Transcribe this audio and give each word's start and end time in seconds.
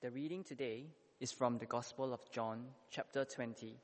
The 0.00 0.12
reading 0.12 0.44
today 0.44 0.84
is 1.18 1.32
from 1.32 1.58
the 1.58 1.66
Gospel 1.66 2.14
of 2.14 2.20
John, 2.30 2.66
chapter 2.88 3.24
20, 3.24 3.74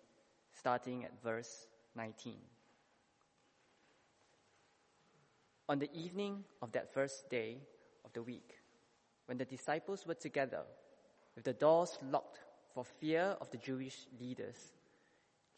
starting 0.52 1.04
at 1.04 1.20
verse 1.24 1.66
19. 1.96 2.36
On 5.68 5.80
the 5.80 5.90
evening 5.92 6.44
of 6.62 6.70
that 6.70 6.94
first 6.94 7.28
day 7.30 7.56
of 8.04 8.12
the 8.12 8.22
week, 8.22 8.60
when 9.26 9.38
the 9.38 9.44
disciples 9.44 10.06
were 10.06 10.14
together, 10.14 10.62
with 11.34 11.42
the 11.42 11.52
doors 11.52 11.98
locked 12.08 12.38
for 12.74 12.84
fear 12.84 13.36
of 13.40 13.50
the 13.50 13.58
Jewish 13.58 14.06
leaders, 14.20 14.72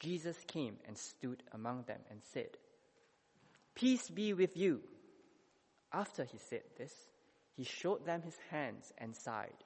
Jesus 0.00 0.38
came 0.46 0.78
and 0.88 0.96
stood 0.96 1.42
among 1.52 1.82
them 1.82 2.00
and 2.10 2.20
said, 2.32 2.56
Peace 3.74 4.08
be 4.08 4.32
with 4.32 4.56
you. 4.56 4.80
After 5.92 6.24
he 6.24 6.38
said 6.38 6.62
this, 6.78 6.94
he 7.58 7.64
showed 7.64 8.06
them 8.06 8.22
his 8.22 8.38
hands 8.50 8.90
and 8.96 9.14
side. 9.14 9.65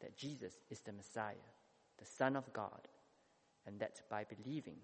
that 0.00 0.16
Jesus 0.16 0.54
is 0.70 0.80
the 0.80 0.92
Messiah, 0.92 1.34
the 1.98 2.04
Son 2.04 2.36
of 2.36 2.52
God, 2.52 2.88
and 3.66 3.78
that 3.80 4.00
by 4.10 4.24
believing 4.24 4.76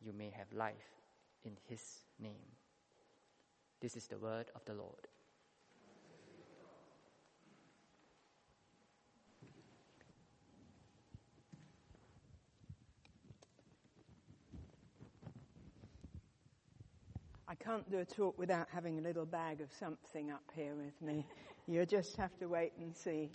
you 0.00 0.12
may 0.12 0.30
have 0.30 0.52
life 0.52 1.00
in 1.44 1.56
his 1.68 1.82
name. 2.20 2.56
This 3.80 3.96
is 3.96 4.06
the 4.06 4.18
word 4.18 4.46
of 4.54 4.64
the 4.64 4.74
Lord. 4.74 5.08
I 17.52 17.54
can't 17.54 17.88
do 17.90 17.98
a 17.98 18.04
talk 18.04 18.38
without 18.38 18.66
having 18.72 18.98
a 18.98 19.02
little 19.02 19.26
bag 19.26 19.60
of 19.60 19.70
something 19.78 20.30
up 20.30 20.44
here 20.54 20.74
with 20.74 21.02
me. 21.02 21.26
You 21.68 21.84
just 21.84 22.16
have 22.16 22.38
to 22.38 22.46
wait 22.46 22.72
and 22.80 22.96
see. 22.96 23.30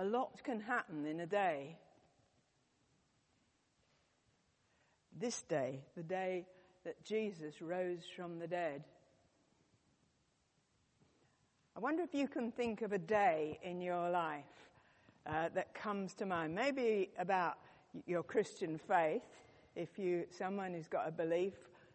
A 0.00 0.04
lot 0.04 0.44
can 0.44 0.60
happen 0.60 1.06
in 1.06 1.18
a 1.18 1.26
day. 1.26 1.76
This 5.18 5.42
day, 5.42 5.80
the 5.96 6.04
day 6.04 6.46
that 6.84 7.04
Jesus 7.04 7.60
rose 7.60 8.04
from 8.14 8.38
the 8.38 8.46
dead. 8.46 8.84
I 11.76 11.80
wonder 11.80 12.04
if 12.04 12.14
you 12.14 12.28
can 12.28 12.52
think 12.52 12.82
of 12.82 12.92
a 12.92 12.98
day 12.98 13.58
in 13.64 13.80
your 13.80 14.08
life 14.08 14.44
uh, 15.26 15.48
that 15.54 15.74
comes 15.74 16.14
to 16.14 16.26
mind. 16.26 16.54
Maybe 16.54 17.10
about 17.18 17.58
your 18.06 18.22
Christian 18.22 18.78
faith, 18.78 19.22
if 19.74 19.98
you 19.98 20.26
someone 20.30 20.74
who's 20.74 20.86
got 20.86 21.08
a 21.08 21.12
belief. 21.12 21.54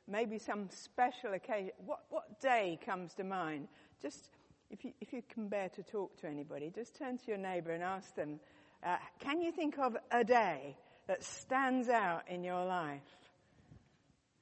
Maybe 0.10 0.40
some 0.40 0.70
special 0.70 1.34
occasion. 1.34 1.72
What 1.86 2.02
what 2.10 2.42
day 2.42 2.78
comes 2.86 3.14
to 3.14 3.24
mind? 3.24 3.70
Just 4.02 4.28
if 4.74 4.84
you 4.84 4.92
if 5.00 5.14
you 5.14 5.22
can 5.32 5.48
bear 5.48 5.70
to 5.70 5.84
talk 5.84 6.18
to 6.22 6.28
anybody, 6.28 6.72
just 6.74 6.98
turn 6.98 7.18
to 7.20 7.24
your 7.28 7.38
neighbour 7.38 7.72
and 7.72 7.84
ask 7.84 8.16
them. 8.16 8.40
Uh, 8.84 8.98
can 9.20 9.40
you 9.40 9.52
think 9.52 9.78
of 9.78 9.96
a 10.12 10.24
day 10.24 10.76
that 11.08 11.24
stands 11.24 11.88
out 11.88 12.24
in 12.28 12.44
your 12.44 12.66
life? 12.66 13.02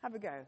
Have 0.01 0.15
a 0.15 0.19
go. 0.19 0.45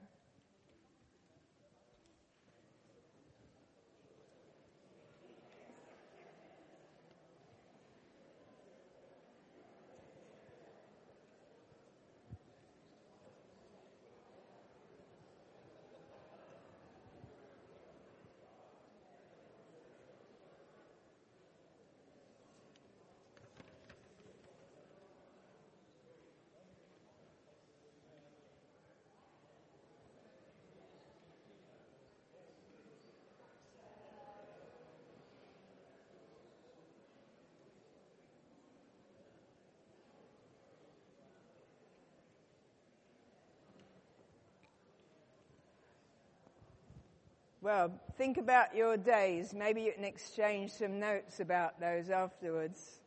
Well, 47.63 47.93
think 48.17 48.37
about 48.37 48.75
your 48.75 48.97
days. 48.97 49.53
Maybe 49.53 49.83
you 49.83 49.93
can 49.93 50.03
exchange 50.03 50.71
some 50.71 50.99
notes 50.99 51.39
about 51.39 51.79
those 51.79 52.09
afterwards. 52.09 52.99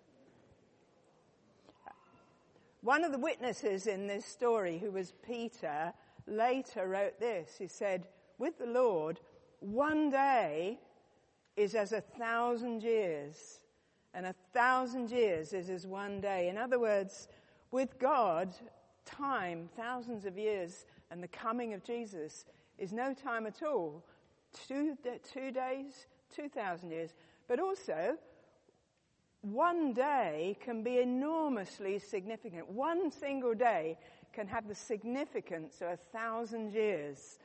One 2.81 3.05
of 3.05 3.13
the 3.13 3.19
witnesses 3.19 3.87
in 3.87 4.07
this 4.07 4.25
story, 4.25 4.79
who 4.79 4.91
was 4.91 5.13
Peter, 5.27 5.93
later 6.27 6.89
wrote 6.89 7.21
this. 7.21 7.57
He 7.59 7.67
said, 7.67 8.07
With 8.39 8.57
the 8.59 8.65
Lord, 8.65 9.21
one 9.61 10.09
day 10.09 10.81
is 11.59 11.75
as 11.75 11.93
a 11.93 12.01
thousand 12.01 12.83
years, 12.83 13.61
and 14.15 14.25
a 14.25 14.35
thousand 14.55 15.11
years 15.11 15.53
is 15.53 15.69
as 15.69 15.87
one 15.87 16.23
day. 16.23 16.49
In 16.49 16.57
other 16.57 16.79
words, 16.79 17.29
with 17.73 17.99
God, 17.99 18.55
time, 19.05 19.69
thousands 19.77 20.25
of 20.25 20.39
years, 20.39 20.87
and 21.11 21.23
the 21.23 21.29
coming 21.29 21.75
of 21.75 21.85
Jesus 21.85 22.47
is 22.79 22.95
no 22.95 23.13
time 23.13 23.47
at 23.47 23.63
all 23.63 24.03
two, 24.69 24.97
two 25.33 25.51
days, 25.51 26.07
2,000 26.35 26.91
years. 26.91 27.15
But 27.49 27.61
also, 27.61 28.17
one 29.43 29.93
day 29.93 30.57
can 30.61 30.83
be 30.83 30.99
enormously 30.99 31.99
significant. 31.99 32.69
One 32.69 33.11
single 33.11 33.55
day 33.55 33.99
can 34.33 34.49
have 34.49 34.67
the 34.69 34.75
significance 34.75 35.81
of 35.81 35.89
a 35.89 35.97
thousand 35.97 36.73
years. 36.73 37.39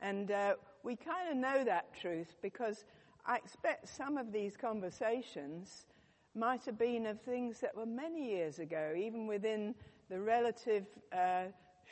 And 0.00 0.30
uh, 0.30 0.54
we 0.82 0.96
kind 0.96 1.30
of 1.30 1.36
know 1.36 1.64
that 1.64 1.94
truth 2.00 2.36
because 2.42 2.84
I 3.24 3.36
expect 3.36 3.88
some 3.88 4.18
of 4.18 4.32
these 4.32 4.56
conversations 4.56 5.86
might 6.34 6.64
have 6.64 6.78
been 6.78 7.06
of 7.06 7.20
things 7.22 7.60
that 7.60 7.74
were 7.74 7.86
many 7.86 8.30
years 8.30 8.58
ago, 8.58 8.92
even 8.96 9.26
within 9.26 9.74
the 10.10 10.20
relative 10.20 10.86
uh, 11.12 11.44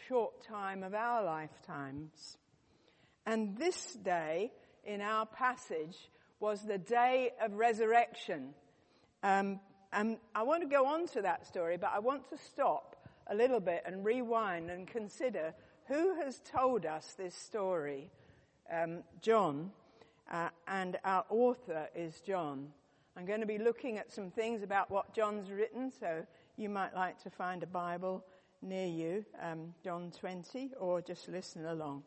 short 0.06 0.42
time 0.42 0.82
of 0.82 0.94
our 0.94 1.24
lifetimes. 1.24 2.38
And 3.26 3.56
this 3.56 3.94
day 3.94 4.52
in 4.84 5.00
our 5.00 5.26
passage 5.26 6.10
was 6.40 6.62
the 6.62 6.78
day 6.78 7.30
of 7.40 7.54
resurrection. 7.54 8.54
Um, 9.22 9.60
and 9.92 10.18
I 10.34 10.42
want 10.42 10.62
to 10.62 10.68
go 10.68 10.86
on 10.86 11.06
to 11.08 11.22
that 11.22 11.46
story, 11.46 11.76
but 11.76 11.90
I 11.94 12.00
want 12.00 12.28
to 12.30 12.36
stop 12.36 12.96
a 13.28 13.34
little 13.34 13.60
bit 13.60 13.82
and 13.86 14.04
rewind 14.04 14.70
and 14.70 14.86
consider 14.86 15.54
who 15.86 16.14
has 16.20 16.40
told 16.40 16.84
us 16.84 17.14
this 17.16 17.34
story. 17.34 18.10
Um, 18.70 19.04
John, 19.20 19.70
uh, 20.30 20.48
and 20.66 20.98
our 21.04 21.24
author 21.28 21.88
is 21.94 22.20
John. 22.20 22.68
I'm 23.16 23.26
going 23.26 23.40
to 23.40 23.46
be 23.46 23.58
looking 23.58 23.98
at 23.98 24.12
some 24.12 24.30
things 24.30 24.62
about 24.62 24.90
what 24.90 25.14
John's 25.14 25.50
written, 25.50 25.92
so 26.00 26.26
you 26.56 26.68
might 26.68 26.94
like 26.94 27.22
to 27.22 27.30
find 27.30 27.62
a 27.62 27.66
Bible 27.66 28.24
near 28.60 28.86
you, 28.86 29.24
um, 29.40 29.74
John 29.84 30.10
20, 30.18 30.72
or 30.80 31.00
just 31.00 31.28
listen 31.28 31.64
along. 31.66 32.02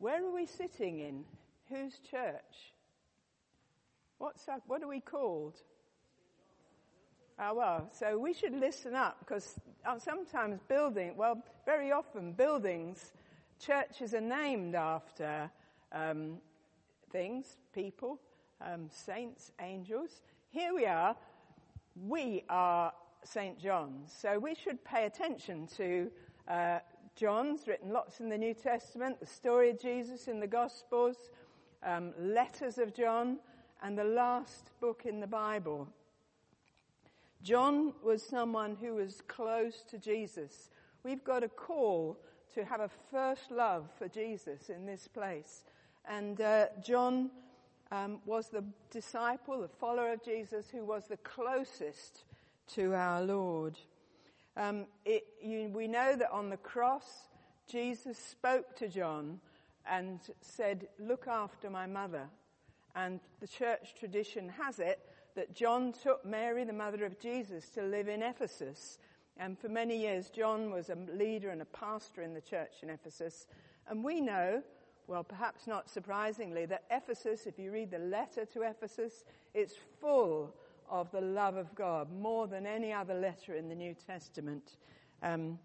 Where 0.00 0.24
are 0.24 0.32
we 0.32 0.46
sitting 0.46 1.00
in? 1.00 1.24
Whose 1.68 1.98
church? 2.10 2.72
What's 4.16 4.46
what 4.66 4.82
are 4.82 4.88
we 4.88 5.00
called? 5.00 5.58
Oh, 7.38 7.54
well, 7.54 7.90
so 7.92 8.18
we 8.18 8.32
should 8.32 8.54
listen 8.54 8.94
up 8.94 9.18
because 9.20 9.60
uh, 9.84 9.98
sometimes 9.98 10.60
building, 10.68 11.16
well, 11.16 11.42
very 11.66 11.92
often 11.92 12.32
buildings, 12.32 13.12
churches 13.58 14.14
are 14.14 14.22
named 14.22 14.74
after 14.74 15.50
um, 15.92 16.38
things, 17.12 17.58
people, 17.74 18.18
um, 18.62 18.88
saints, 18.90 19.52
angels. 19.60 20.22
Here 20.48 20.74
we 20.74 20.86
are. 20.86 21.14
We 21.94 22.44
are 22.48 22.92
St. 23.22 23.58
John's. 23.58 24.12
So 24.18 24.38
we 24.38 24.54
should 24.54 24.82
pay 24.82 25.04
attention 25.04 25.66
to 25.76 26.10
uh, 26.48 26.78
John's, 27.20 27.68
written 27.68 27.92
lots 27.92 28.20
in 28.20 28.30
the 28.30 28.38
New 28.38 28.54
Testament, 28.54 29.20
the 29.20 29.26
story 29.26 29.68
of 29.68 29.78
Jesus 29.78 30.26
in 30.26 30.40
the 30.40 30.46
Gospels, 30.46 31.16
um, 31.82 32.14
letters 32.18 32.78
of 32.78 32.94
John, 32.94 33.36
and 33.82 33.98
the 33.98 34.04
last 34.04 34.70
book 34.80 35.02
in 35.04 35.20
the 35.20 35.26
Bible. 35.26 35.86
John 37.42 37.92
was 38.02 38.22
someone 38.22 38.74
who 38.80 38.94
was 38.94 39.20
close 39.28 39.82
to 39.90 39.98
Jesus. 39.98 40.70
We've 41.04 41.22
got 41.22 41.44
a 41.44 41.50
call 41.50 42.16
to 42.54 42.64
have 42.64 42.80
a 42.80 42.88
first 43.10 43.50
love 43.50 43.90
for 43.98 44.08
Jesus 44.08 44.70
in 44.70 44.86
this 44.86 45.06
place. 45.06 45.64
And 46.08 46.40
uh, 46.40 46.68
John 46.82 47.28
um, 47.92 48.20
was 48.24 48.48
the 48.48 48.64
disciple, 48.90 49.60
the 49.60 49.68
follower 49.68 50.14
of 50.14 50.24
Jesus, 50.24 50.70
who 50.70 50.86
was 50.86 51.04
the 51.04 51.18
closest 51.18 52.24
to 52.76 52.94
our 52.94 53.20
Lord. 53.20 53.76
Um, 54.60 54.84
it, 55.06 55.24
you, 55.42 55.70
we 55.74 55.88
know 55.88 56.14
that 56.14 56.30
on 56.30 56.50
the 56.50 56.58
cross, 56.58 57.28
Jesus 57.66 58.18
spoke 58.18 58.76
to 58.76 58.88
John 58.88 59.40
and 59.90 60.20
said, 60.42 60.86
Look 60.98 61.26
after 61.26 61.70
my 61.70 61.86
mother. 61.86 62.28
And 62.94 63.20
the 63.40 63.48
church 63.48 63.94
tradition 63.98 64.50
has 64.50 64.78
it 64.78 65.00
that 65.34 65.54
John 65.54 65.94
took 66.02 66.26
Mary, 66.26 66.64
the 66.64 66.74
mother 66.74 67.06
of 67.06 67.18
Jesus, 67.18 67.70
to 67.70 67.82
live 67.82 68.06
in 68.06 68.22
Ephesus. 68.22 68.98
And 69.38 69.58
for 69.58 69.70
many 69.70 69.96
years, 69.96 70.28
John 70.28 70.70
was 70.70 70.90
a 70.90 70.96
leader 71.16 71.48
and 71.48 71.62
a 71.62 71.66
pastor 71.66 72.20
in 72.20 72.34
the 72.34 72.42
church 72.42 72.82
in 72.82 72.90
Ephesus. 72.90 73.46
And 73.88 74.04
we 74.04 74.20
know, 74.20 74.62
well, 75.06 75.24
perhaps 75.24 75.66
not 75.66 75.88
surprisingly, 75.88 76.66
that 76.66 76.84
Ephesus, 76.90 77.46
if 77.46 77.58
you 77.58 77.72
read 77.72 77.92
the 77.92 77.98
letter 77.98 78.44
to 78.52 78.60
Ephesus, 78.60 79.24
it's 79.54 79.76
full 80.02 80.54
of 80.90 81.10
the 81.12 81.20
love 81.20 81.56
of 81.56 81.74
God, 81.74 82.12
more 82.12 82.46
than 82.46 82.66
any 82.66 82.92
other 82.92 83.14
letter 83.14 83.54
in 83.54 83.68
the 83.68 83.74
New 83.74 83.94
Testament. 84.06 84.76
Um, 85.22 85.58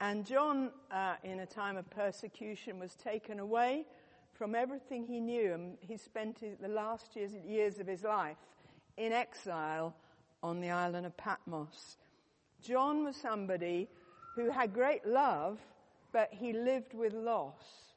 and 0.00 0.26
John, 0.26 0.70
uh, 0.90 1.14
in 1.22 1.40
a 1.40 1.46
time 1.46 1.76
of 1.76 1.88
persecution, 1.90 2.78
was 2.78 2.94
taken 2.94 3.38
away 3.38 3.84
from 4.32 4.54
everything 4.54 5.06
he 5.06 5.20
knew, 5.20 5.54
and 5.54 5.78
he 5.80 5.96
spent 5.96 6.42
the 6.60 6.68
last 6.68 7.16
years, 7.16 7.32
years 7.46 7.78
of 7.78 7.86
his 7.86 8.02
life 8.02 8.36
in 8.96 9.12
exile 9.12 9.94
on 10.42 10.60
the 10.60 10.70
island 10.70 11.06
of 11.06 11.16
Patmos. 11.16 11.96
John 12.62 13.04
was 13.04 13.16
somebody 13.16 13.88
who 14.34 14.50
had 14.50 14.74
great 14.74 15.06
love, 15.06 15.58
but 16.12 16.28
he 16.30 16.52
lived 16.52 16.94
with 16.94 17.14
loss. 17.14 17.94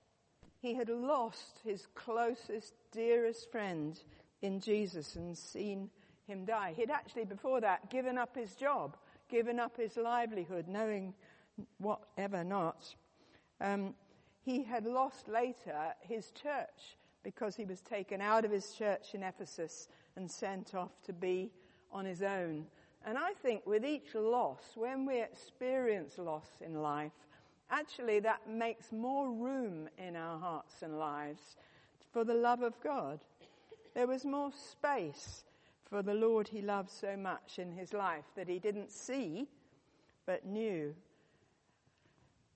He 0.62 0.74
had 0.74 0.90
lost 0.90 1.60
his 1.64 1.88
closest, 1.96 2.74
dearest 2.92 3.52
friend 3.52 4.00
in 4.42 4.60
Jesus 4.60 5.16
and 5.16 5.38
seen 5.38 5.90
him 6.30 6.46
die. 6.46 6.74
He'd 6.76 6.92
actually, 6.92 7.26
before 7.26 7.60
that, 7.62 7.90
given 7.90 8.18
up 8.18 8.36
his 8.36 8.56
job, 8.56 8.96
given 9.30 9.60
up 9.60 9.76
his 9.78 9.98
livelihood, 9.98 10.68
knowing 10.68 11.14
whatever 11.78 12.44
not. 12.44 12.96
Um, 13.60 13.96
he 14.42 14.64
had 14.64 14.86
lost 14.86 15.28
later 15.28 15.94
his 16.02 16.32
church 16.32 16.98
because 17.24 17.56
he 17.56 17.66
was 17.66 17.82
taken 17.82 18.22
out 18.22 18.46
of 18.46 18.52
his 18.52 18.72
church 18.74 19.14
in 19.14 19.24
Ephesus 19.24 19.88
and 20.16 20.30
sent 20.30 20.74
off 20.74 20.92
to 21.06 21.14
be 21.14 21.52
on 21.92 22.06
his 22.06 22.22
own. 22.22 22.66
And 23.06 23.18
I 23.18 23.34
think 23.34 23.66
with 23.66 23.86
each 23.86 24.16
loss, 24.16 24.62
when 24.76 25.06
we 25.06 25.22
experience 25.22 26.18
loss 26.18 26.48
in 26.66 26.82
life, 26.82 27.12
actually 27.70 28.20
that 28.22 28.50
makes 28.50 28.92
more 28.92 29.32
room 29.32 29.90
in 29.98 30.16
our 30.16 30.40
hearts 30.40 30.82
and 30.82 30.98
lives 30.98 31.58
for 32.12 32.24
the 32.24 32.34
love 32.34 32.62
of 32.62 32.80
God. 32.82 33.20
There 33.96 34.08
was 34.08 34.26
more 34.26 34.52
space 34.72 35.44
for 35.90 36.02
the 36.04 36.14
Lord 36.14 36.48
he 36.48 36.62
loved 36.62 36.92
so 36.92 37.18
much 37.18 37.58
in 37.58 37.72
his 37.72 37.94
life 37.94 38.26
that 38.36 38.48
he 38.48 38.60
didn't 38.60 38.92
see, 38.92 39.48
but 40.26 40.46
knew. 40.46 40.94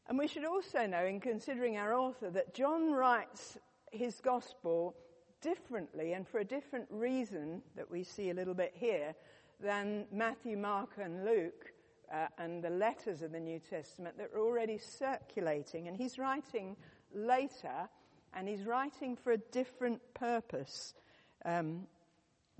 And 0.07 0.17
we 0.17 0.27
should 0.27 0.46
also 0.46 0.86
know, 0.86 1.05
in 1.05 1.19
considering 1.19 1.77
our 1.77 1.93
author, 1.93 2.29
that 2.29 2.53
John 2.53 2.91
writes 2.91 3.57
his 3.91 4.19
gospel 4.22 4.96
differently 5.41 6.13
and 6.13 6.27
for 6.27 6.39
a 6.39 6.46
different 6.46 6.88
reason 6.89 7.62
that 7.75 7.89
we 7.89 8.03
see 8.03 8.29
a 8.29 8.34
little 8.34 8.53
bit 8.53 8.74
here 8.75 9.15
than 9.60 10.05
Matthew, 10.12 10.57
Mark, 10.57 10.91
and 11.01 11.25
Luke 11.25 11.74
uh, 12.13 12.27
and 12.38 12.63
the 12.63 12.69
letters 12.69 13.22
of 13.22 13.31
the 13.31 13.39
New 13.39 13.60
Testament 13.60 14.17
that 14.17 14.29
are 14.34 14.41
already 14.41 14.77
circulating. 14.77 15.88
And 15.88 15.98
he's 15.98 16.19
writing 16.19 16.75
later 17.13 17.89
and 18.36 18.48
he's 18.48 18.63
writing 18.63 19.15
for 19.15 19.31
a 19.31 19.38
different 19.38 20.01
purpose. 20.13 20.93
Um, 21.46 21.88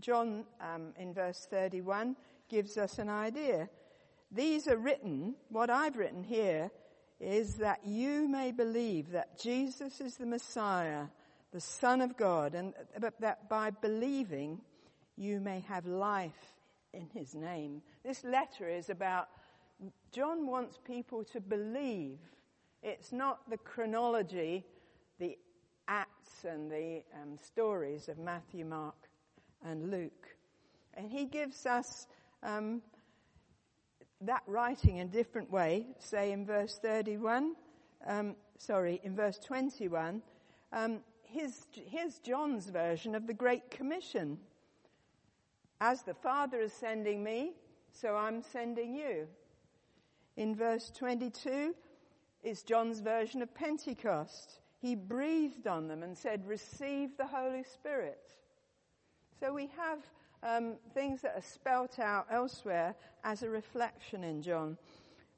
John, 0.03 0.43
um, 0.60 0.93
in 1.00 1.13
verse 1.13 1.48
31, 1.50 2.17
gives 2.50 2.77
us 2.77 3.00
an 3.00 3.10
idea. 3.10 3.69
These 4.31 4.67
are 4.67 4.77
written, 4.77 5.36
what 5.50 5.69
I've 5.69 5.95
written 5.95 6.24
here 6.24 6.69
is 7.22 7.55
that 7.55 7.79
you 7.86 8.27
may 8.27 8.51
believe 8.51 9.12
that 9.12 9.39
Jesus 9.39 10.01
is 10.01 10.17
the 10.17 10.25
Messiah, 10.25 11.05
the 11.53 11.62
Son 11.62 12.01
of 12.01 12.17
God, 12.17 12.53
and 12.53 12.74
that 13.00 13.50
by 13.50 13.69
believing 13.69 14.60
you 15.15 15.39
may 15.39 15.62
have 15.62 15.86
life 15.86 16.53
in 16.91 17.07
his 17.13 17.33
name. 17.33 17.81
This 18.03 18.25
letter 18.25 18.67
is 18.67 18.89
about, 18.89 19.29
John 20.12 20.48
wants 20.48 20.77
people 20.86 21.24
to 21.31 21.39
believe. 21.39 22.19
It's 22.81 23.13
not 23.13 23.50
the 23.50 23.57
chronology, 23.57 24.65
the 25.17 25.38
acts 25.88 26.43
and 26.43 26.69
the 26.69 27.03
um, 27.22 27.38
stories 27.38 28.10
of 28.10 28.17
Matthew, 28.17 28.65
Mark, 28.65 28.95
and 29.65 29.91
Luke. 29.91 30.36
And 30.96 31.10
he 31.10 31.25
gives 31.25 31.65
us 31.65 32.08
um, 32.43 32.82
that 34.22 34.43
writing 34.48 34.98
in 34.98 35.08
a 35.08 35.12
different 35.12 35.51
way, 35.51 35.88
say 36.00 36.32
in 36.32 36.46
verse 36.46 36.79
31, 36.82 37.55
um, 38.05 38.36
sorry, 38.58 39.00
in 39.03 39.15
verse 39.15 39.39
21, 39.39 40.22
um, 40.72 41.00
here's, 41.24 41.65
here's 41.74 42.20
John's 42.20 42.70
version 42.70 43.15
of 43.15 43.27
the 43.27 43.34
Great 43.34 43.70
Commission. 43.72 44.38
As 45.82 46.03
the 46.03 46.13
Father 46.13 46.60
is 46.60 46.74
sending 46.74 47.24
me, 47.24 47.53
so 47.91 48.15
I'm 48.15 48.41
sending 48.41 48.96
you. 48.96 49.27
In 50.38 50.55
verse 50.55 50.91
22 50.98 51.75
is 52.43 52.63
John's 52.63 53.00
version 53.00 53.41
of 53.41 53.53
Pentecost. 53.53 54.60
He 54.79 54.96
breathed 54.96 55.67
on 55.67 55.88
them 55.88 56.03
and 56.03 56.17
said, 56.17 56.48
receive 56.48 57.17
the 57.17 57.27
Holy 57.27 57.63
Spirit. 57.63 58.34
So 59.43 59.51
we 59.51 59.69
have 59.75 60.00
um, 60.41 60.75
things 60.93 61.21
that 61.21 61.35
are 61.35 61.41
spelt 61.41 62.00
out 62.00 62.27
elsewhere 62.31 62.95
as 63.25 63.43
a 63.43 63.50
reflection 63.50 64.23
in 64.23 64.41
John. 64.41 64.77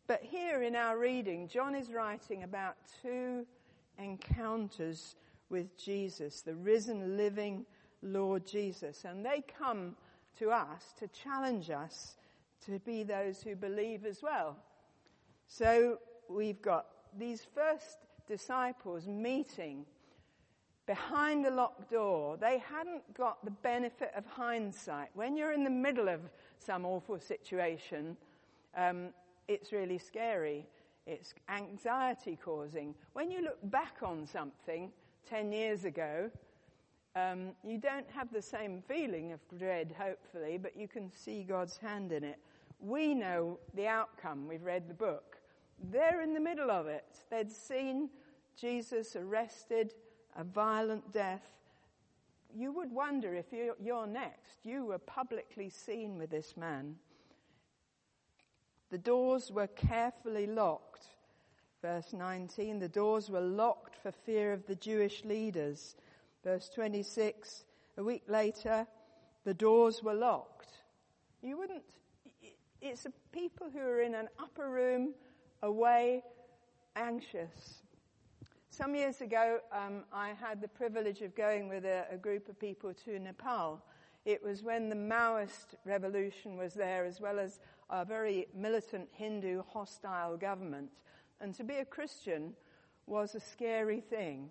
But 0.05 0.21
here 0.21 0.61
in 0.61 0.75
our 0.75 0.99
reading, 0.99 1.47
John 1.47 1.73
is 1.73 1.89
writing 1.89 2.43
about 2.43 2.75
two 3.01 3.47
encounters 3.97 5.15
with 5.49 5.75
Jesus, 5.83 6.41
the 6.41 6.53
risen, 6.53 7.17
living 7.17 7.65
Lord 8.03 8.45
Jesus. 8.45 9.05
And 9.05 9.25
they 9.25 9.41
come 9.57 9.95
to 10.37 10.51
us 10.51 10.83
to 10.99 11.07
challenge 11.07 11.71
us 11.71 12.15
to 12.67 12.77
be 12.85 13.01
those 13.01 13.41
who 13.41 13.55
believe 13.55 14.05
as 14.05 14.21
well. 14.21 14.55
So 15.47 15.97
we've 16.29 16.61
got 16.61 16.85
these 17.17 17.43
first 17.55 17.97
disciples 18.27 19.07
meeting 19.07 19.87
behind 20.85 21.43
the 21.43 21.51
locked 21.51 21.91
door. 21.91 22.37
They 22.37 22.59
hadn't 22.59 23.13
got 23.13 23.43
the 23.43 23.51
benefit 23.51 24.11
of 24.15 24.25
hindsight. 24.25 25.09
When 25.13 25.35
you're 25.35 25.51
in 25.51 25.63
the 25.63 25.69
middle 25.69 26.09
of 26.09 26.21
some 26.59 26.85
awful 26.85 27.19
situation, 27.19 28.17
um, 28.75 29.09
it's 29.47 29.71
really 29.71 29.97
scary. 29.97 30.65
It's 31.07 31.33
anxiety 31.49 32.37
causing. 32.43 32.95
When 33.13 33.31
you 33.31 33.41
look 33.41 33.59
back 33.63 33.97
on 34.01 34.25
something 34.25 34.91
10 35.29 35.51
years 35.51 35.85
ago, 35.85 36.29
um, 37.15 37.51
you 37.63 37.77
don't 37.77 38.09
have 38.11 38.31
the 38.33 38.41
same 38.41 38.83
feeling 38.87 39.31
of 39.31 39.39
dread, 39.57 39.95
hopefully, 39.97 40.57
but 40.61 40.75
you 40.75 40.87
can 40.87 41.11
see 41.11 41.43
God's 41.43 41.77
hand 41.77 42.11
in 42.11 42.23
it. 42.23 42.39
We 42.79 43.13
know 43.13 43.57
the 43.73 43.87
outcome. 43.87 44.47
We've 44.47 44.63
read 44.63 44.87
the 44.89 44.93
book. 44.93 45.37
They're 45.91 46.21
in 46.21 46.33
the 46.33 46.39
middle 46.39 46.69
of 46.69 46.87
it. 46.87 47.05
They'd 47.29 47.51
seen 47.51 48.09
Jesus 48.59 49.15
arrested, 49.15 49.93
a 50.35 50.43
violent 50.43 51.13
death. 51.13 51.43
You 52.53 52.71
would 52.71 52.91
wonder 52.91 53.33
if 53.33 53.45
you're, 53.51 53.75
you're 53.81 54.07
next. 54.07 54.59
You 54.63 54.85
were 54.85 54.97
publicly 54.97 55.69
seen 55.69 56.17
with 56.17 56.29
this 56.29 56.55
man. 56.55 56.95
The 58.91 58.97
doors 58.97 59.51
were 59.51 59.67
carefully 59.67 60.47
locked. 60.47 61.03
Verse 61.81 62.13
19, 62.13 62.79
the 62.79 62.87
doors 62.87 63.29
were 63.29 63.41
locked 63.41 63.95
for 64.01 64.11
fear 64.11 64.53
of 64.53 64.65
the 64.67 64.75
Jewish 64.75 65.23
leaders. 65.23 65.95
Verse 66.43 66.69
26, 66.69 67.65
a 67.97 68.03
week 68.03 68.23
later, 68.27 68.87
the 69.43 69.53
doors 69.53 70.01
were 70.01 70.13
locked. 70.13 70.69
You 71.41 71.57
wouldn't, 71.57 71.83
it's 72.81 73.05
people 73.31 73.67
who 73.71 73.79
are 73.79 74.01
in 74.01 74.15
an 74.15 74.29
upper 74.39 74.69
room, 74.69 75.13
away, 75.61 76.23
anxious. 76.95 77.81
Some 78.77 78.93
years 78.93 79.21
ago, 79.21 79.59
um, 79.71 80.03
I 80.11 80.33
had 80.33 80.59
the 80.59 80.67
privilege 80.67 81.21
of 81.21 81.33
going 81.33 81.69
with 81.69 81.85
a, 81.85 82.07
a 82.11 82.17
group 82.17 82.49
of 82.49 82.59
people 82.59 82.93
to 83.05 83.17
Nepal. 83.19 83.81
It 84.25 84.43
was 84.43 84.63
when 84.63 84.89
the 84.89 84.97
Maoist 84.97 85.75
revolution 85.85 86.57
was 86.57 86.73
there, 86.73 87.05
as 87.05 87.21
well 87.21 87.39
as 87.39 87.61
a 87.89 88.03
very 88.03 88.47
militant 88.53 89.07
Hindu 89.13 89.63
hostile 89.71 90.35
government. 90.35 90.89
And 91.39 91.55
to 91.55 91.63
be 91.63 91.75
a 91.75 91.85
Christian 91.85 92.51
was 93.07 93.33
a 93.33 93.39
scary 93.39 94.01
thing, 94.01 94.49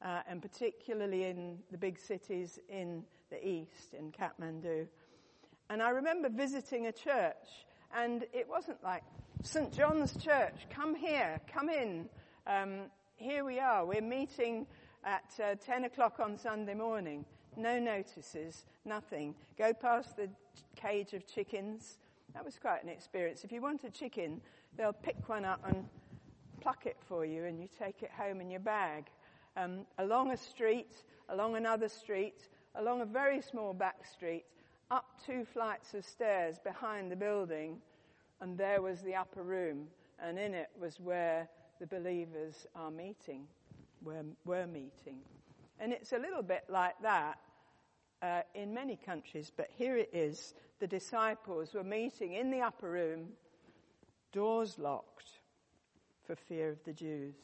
uh, 0.00 0.22
and 0.26 0.40
particularly 0.40 1.24
in 1.24 1.58
the 1.70 1.76
big 1.76 1.98
cities 1.98 2.58
in 2.70 3.02
the 3.28 3.46
east, 3.46 3.92
in 3.92 4.12
Kathmandu. 4.12 4.86
And 5.68 5.82
I 5.82 5.90
remember 5.90 6.30
visiting 6.30 6.86
a 6.86 6.92
church, 6.92 7.66
and 7.94 8.24
it 8.32 8.48
wasn't 8.48 8.82
like, 8.82 9.02
St. 9.42 9.74
John's 9.74 10.16
Church, 10.24 10.54
come 10.70 10.94
here, 10.94 11.38
come 11.52 11.68
in. 11.68 12.08
Um, 12.46 12.84
here 13.22 13.44
we 13.44 13.60
are, 13.60 13.86
we're 13.86 14.00
meeting 14.00 14.66
at 15.04 15.22
uh, 15.40 15.54
10 15.64 15.84
o'clock 15.84 16.18
on 16.18 16.36
Sunday 16.36 16.74
morning. 16.74 17.24
No 17.56 17.78
notices, 17.78 18.64
nothing. 18.84 19.36
Go 19.56 19.72
past 19.72 20.16
the 20.16 20.28
cage 20.74 21.12
of 21.12 21.24
chickens, 21.24 21.98
that 22.34 22.44
was 22.44 22.58
quite 22.58 22.82
an 22.82 22.88
experience. 22.88 23.44
If 23.44 23.52
you 23.52 23.60
want 23.60 23.84
a 23.84 23.90
chicken, 23.90 24.40
they'll 24.76 24.92
pick 24.92 25.28
one 25.28 25.44
up 25.44 25.60
and 25.68 25.84
pluck 26.60 26.84
it 26.84 26.96
for 27.08 27.24
you, 27.24 27.44
and 27.44 27.60
you 27.60 27.68
take 27.78 28.02
it 28.02 28.10
home 28.10 28.40
in 28.40 28.50
your 28.50 28.58
bag. 28.58 29.06
Um, 29.56 29.86
along 29.98 30.32
a 30.32 30.36
street, 30.36 31.04
along 31.28 31.54
another 31.54 31.88
street, 31.88 32.48
along 32.74 33.02
a 33.02 33.06
very 33.06 33.40
small 33.40 33.72
back 33.72 34.04
street, 34.04 34.46
up 34.90 35.04
two 35.24 35.44
flights 35.44 35.94
of 35.94 36.04
stairs 36.04 36.58
behind 36.58 37.12
the 37.12 37.16
building, 37.16 37.76
and 38.40 38.58
there 38.58 38.82
was 38.82 39.00
the 39.00 39.14
upper 39.14 39.44
room, 39.44 39.86
and 40.20 40.40
in 40.40 40.54
it 40.54 40.70
was 40.80 40.98
where 40.98 41.48
the 41.82 41.86
believers 41.88 42.68
are 42.76 42.92
meeting, 42.92 43.42
were, 44.04 44.22
were 44.44 44.68
meeting. 44.68 45.18
And 45.80 45.92
it's 45.92 46.12
a 46.12 46.18
little 46.18 46.44
bit 46.44 46.62
like 46.68 46.94
that 47.02 47.38
uh, 48.22 48.42
in 48.54 48.72
many 48.72 48.94
countries, 48.94 49.50
but 49.56 49.68
here 49.76 49.96
it 49.96 50.10
is. 50.12 50.54
The 50.78 50.86
disciples 50.86 51.74
were 51.74 51.82
meeting 51.82 52.34
in 52.34 52.52
the 52.52 52.60
upper 52.60 52.88
room, 52.88 53.30
doors 54.30 54.78
locked 54.78 55.40
for 56.24 56.36
fear 56.36 56.70
of 56.70 56.84
the 56.84 56.92
Jews. 56.92 57.34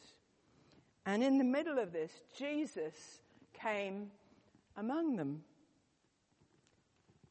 And 1.05 1.21
in 1.21 1.37
the 1.37 1.43
middle 1.43 1.77
of 1.77 1.91
this, 1.91 2.11
Jesus 2.37 3.19
came 3.51 4.09
among 4.77 5.17
them. 5.17 5.43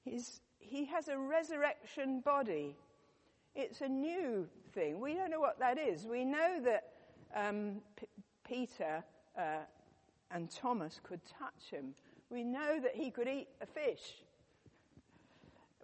He's, 0.04 0.40
he 0.58 0.84
has 0.84 1.08
a 1.08 1.16
resurrection 1.16 2.20
body. 2.20 2.76
It's 3.54 3.80
a 3.80 3.88
new 3.88 4.46
thing. 4.74 5.00
We 5.00 5.14
don't 5.14 5.30
know 5.30 5.40
what 5.40 5.58
that 5.60 5.78
is. 5.78 6.04
We 6.04 6.26
know 6.26 6.60
that 6.64 6.84
um, 7.34 7.80
P- 7.96 8.06
Peter 8.46 9.04
uh, 9.38 9.64
and 10.30 10.50
Thomas 10.50 11.00
could 11.02 11.20
touch 11.38 11.70
him 11.70 11.94
we 12.30 12.44
know 12.44 12.78
that 12.80 12.94
he 12.94 13.10
could 13.10 13.28
eat 13.28 13.48
a 13.60 13.66
fish. 13.66 14.22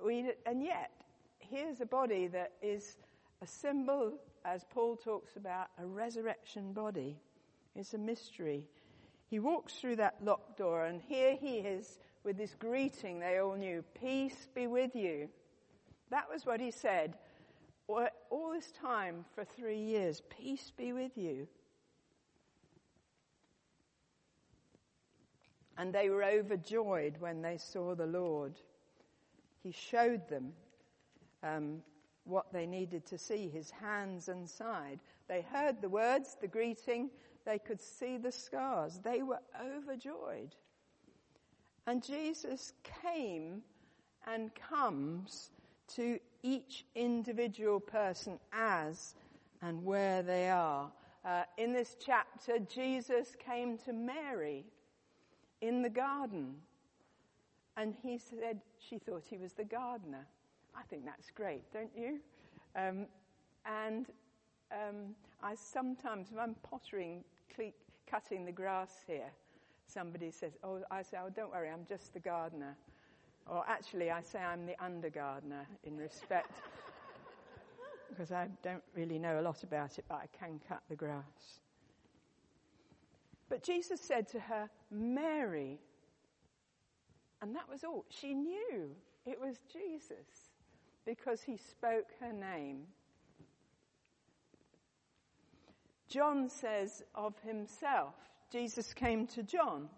We, 0.05 0.31
and 0.45 0.63
yet, 0.63 0.91
here's 1.39 1.81
a 1.81 1.87
body 1.87 2.27
that 2.29 2.53
is 2.63 2.97
a 3.43 3.47
symbol, 3.47 4.13
as 4.45 4.65
Paul 4.71 4.97
talks 4.97 5.37
about, 5.37 5.69
a 5.79 5.87
resurrection 5.87 6.73
body. 6.73 7.17
It's 7.75 7.95
a 7.95 7.99
mystery. 7.99 8.67
He 9.31 9.39
walks 9.39 9.75
through 9.75 9.97
that 9.97 10.17
locked 10.23 10.59
door, 10.59 10.85
and 10.85 11.01
here 11.01 11.35
he 11.35 11.59
is 11.59 11.99
with 12.25 12.37
this 12.37 12.55
greeting 12.59 13.21
they 13.21 13.39
all 13.39 13.57
knew 13.57 13.83
Peace 13.99 14.49
be 14.55 14.67
with 14.67 14.95
you. 14.95 15.29
That 16.11 16.31
was 16.31 16.45
what 16.45 16.61
he 16.61 16.71
said 16.71 17.17
all 17.89 18.53
this 18.53 18.73
time 18.73 19.25
for 19.35 19.45
three 19.45 19.81
years. 19.81 20.23
Peace 20.29 20.73
be 20.77 20.93
with 20.93 21.17
you. 21.17 21.47
And 25.77 25.93
they 25.93 26.09
were 26.09 26.25
overjoyed 26.25 27.17
when 27.19 27.43
they 27.43 27.59
saw 27.59 27.95
the 27.95 28.07
Lord. 28.07 28.55
He 29.63 29.73
showed 29.73 30.29
them 30.29 30.53
um, 31.43 31.83
what 32.25 32.53
they 32.53 32.67
needed 32.67 33.07
to 33.07 33.19
see 33.19 33.49
his 33.49 33.71
hands 33.71 34.29
and 34.29 34.49
side. 34.49 35.01
They 35.29 35.43
heard 35.43 35.81
the 35.81 35.89
words, 35.89 36.37
the 36.41 36.47
greeting, 36.47 37.11
they 37.45 37.59
could 37.59 37.81
see 37.81 38.17
the 38.17 38.33
scars. 38.33 39.01
They 39.03 39.23
were 39.23 39.41
overjoyed. 39.61 40.55
And 41.87 42.03
Jesus 42.03 42.73
came 43.03 43.63
and 44.27 44.51
comes 44.55 45.51
to 45.95 46.19
each 46.45 46.85
individual 46.95 47.81
person 47.81 48.39
as 48.53 49.15
and 49.63 49.85
where 49.85 50.23
they 50.23 50.51
are. 50.51 50.93
Uh, 51.25 51.43
in 51.57 51.73
this 51.73 51.97
chapter, 51.99 52.59
Jesus 52.59 53.35
came 53.45 53.79
to 53.79 53.93
Mary 53.93 54.65
in 55.63 55.83
the 55.83 55.89
garden. 55.89 56.57
And 57.77 57.95
he 58.03 58.19
said 58.19 58.61
she 58.79 58.99
thought 58.99 59.25
he 59.29 59.39
was 59.39 59.55
the 59.55 59.65
gardener. 59.65 60.27
I 60.77 60.83
think 60.83 61.07
that's 61.07 61.31
great, 61.31 61.63
don't 61.73 61.91
you? 61.97 62.21
Um, 62.77 63.07
and 63.65 64.07
um, 64.71 65.15
I 65.43 65.55
sometimes, 65.55 66.31
when 66.31 66.41
I'm 66.41 66.57
pottering, 66.63 67.25
cle- 67.57 67.73
cutting 68.09 68.45
the 68.45 68.53
grass 68.53 68.93
here, 69.07 69.31
somebody 69.87 70.31
says, 70.31 70.53
Oh, 70.63 70.81
I 70.91 71.03
say, 71.03 71.17
Oh, 71.25 71.31
don't 71.31 71.51
worry, 71.51 71.71
I'm 71.71 71.87
just 71.89 72.13
the 72.13 72.21
gardener. 72.21 72.77
Or 73.47 73.65
actually, 73.69 74.11
I 74.11 74.23
say 74.23 74.39
I'm 74.39 74.67
the 74.67 74.83
undergardener 74.83 75.67
in 75.85 75.97
respect, 75.97 76.53
because 78.09 78.33
I 78.33 78.49
don't 78.63 78.83
really 78.95 79.19
know 79.19 79.41
a 79.41 79.43
lot 79.43 79.63
about 79.63 79.99
it, 79.99 80.05
but 80.09 80.17
I 80.17 80.27
can 80.39 80.61
cut 80.67 80.83
the 80.89 80.97
grass. 80.97 81.61
But 83.49 83.63
Jesus 83.63 84.01
said 84.01 84.29
to 84.29 84.41
her, 84.41 84.71
Mary. 84.91 85.79
And 87.43 87.55
that 87.55 87.69
was 87.69 87.85
all. 87.85 88.07
She 88.09 88.33
knew 88.33 88.91
it 89.27 89.39
was 89.41 89.61
Jesus 89.73 90.51
because 91.05 91.43
he 91.43 91.59
spoke 91.59 92.07
her 92.21 92.33
name. 92.33 92.87
John 96.09 96.49
says 96.49 97.03
of 97.15 97.35
himself, 97.47 98.15
Jesus 98.51 98.95
came 98.95 99.27
to 99.29 99.43
John. 99.43 99.89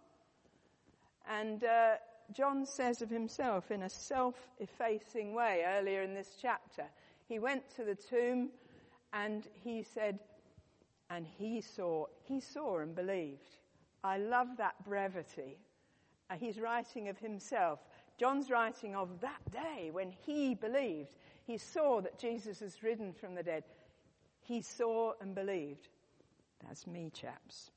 And 1.29 1.63
uh, 1.63 1.95
John 2.33 2.67
says 2.67 3.03
of 3.03 3.11
himself 3.11 3.71
in 3.71 3.83
a 3.83 3.89
self 3.89 4.35
effacing 4.59 5.35
way 5.35 5.65
earlier 5.67 6.03
in 6.03 6.15
this 6.15 6.37
chapter. 6.41 6.85
He 7.29 7.39
went 7.39 7.63
to 7.77 7.85
the 7.85 7.95
tomb 7.95 8.51
and 9.13 9.47
he 9.65 9.83
said, 9.83 10.19
and 11.11 11.27
he 11.27 11.61
saw, 11.61 12.07
he 12.25 12.41
saw 12.41 12.79
and 12.79 12.95
believed. 12.95 13.57
I 14.03 14.19
love 14.19 14.49
that 14.59 14.75
brevity. 14.85 15.59
Uh, 16.29 16.35
he's 16.35 16.59
writing 16.59 17.09
of 17.09 17.19
himself. 17.19 17.79
John's 18.19 18.51
writing 18.51 18.97
of 18.97 19.21
that 19.21 19.51
day 19.51 19.91
when 19.93 20.11
he 20.11 20.55
believed. 20.55 21.17
He 21.45 21.59
saw 21.59 22.01
that 22.01 22.19
Jesus 22.19 22.61
has 22.61 22.83
risen 22.83 23.13
from 23.13 23.35
the 23.35 23.43
dead. 23.43 23.65
He 24.41 24.63
saw 24.63 25.13
and 25.21 25.35
believed. 25.35 25.89
That's 26.67 26.87
me, 26.87 27.11
chaps. 27.13 27.71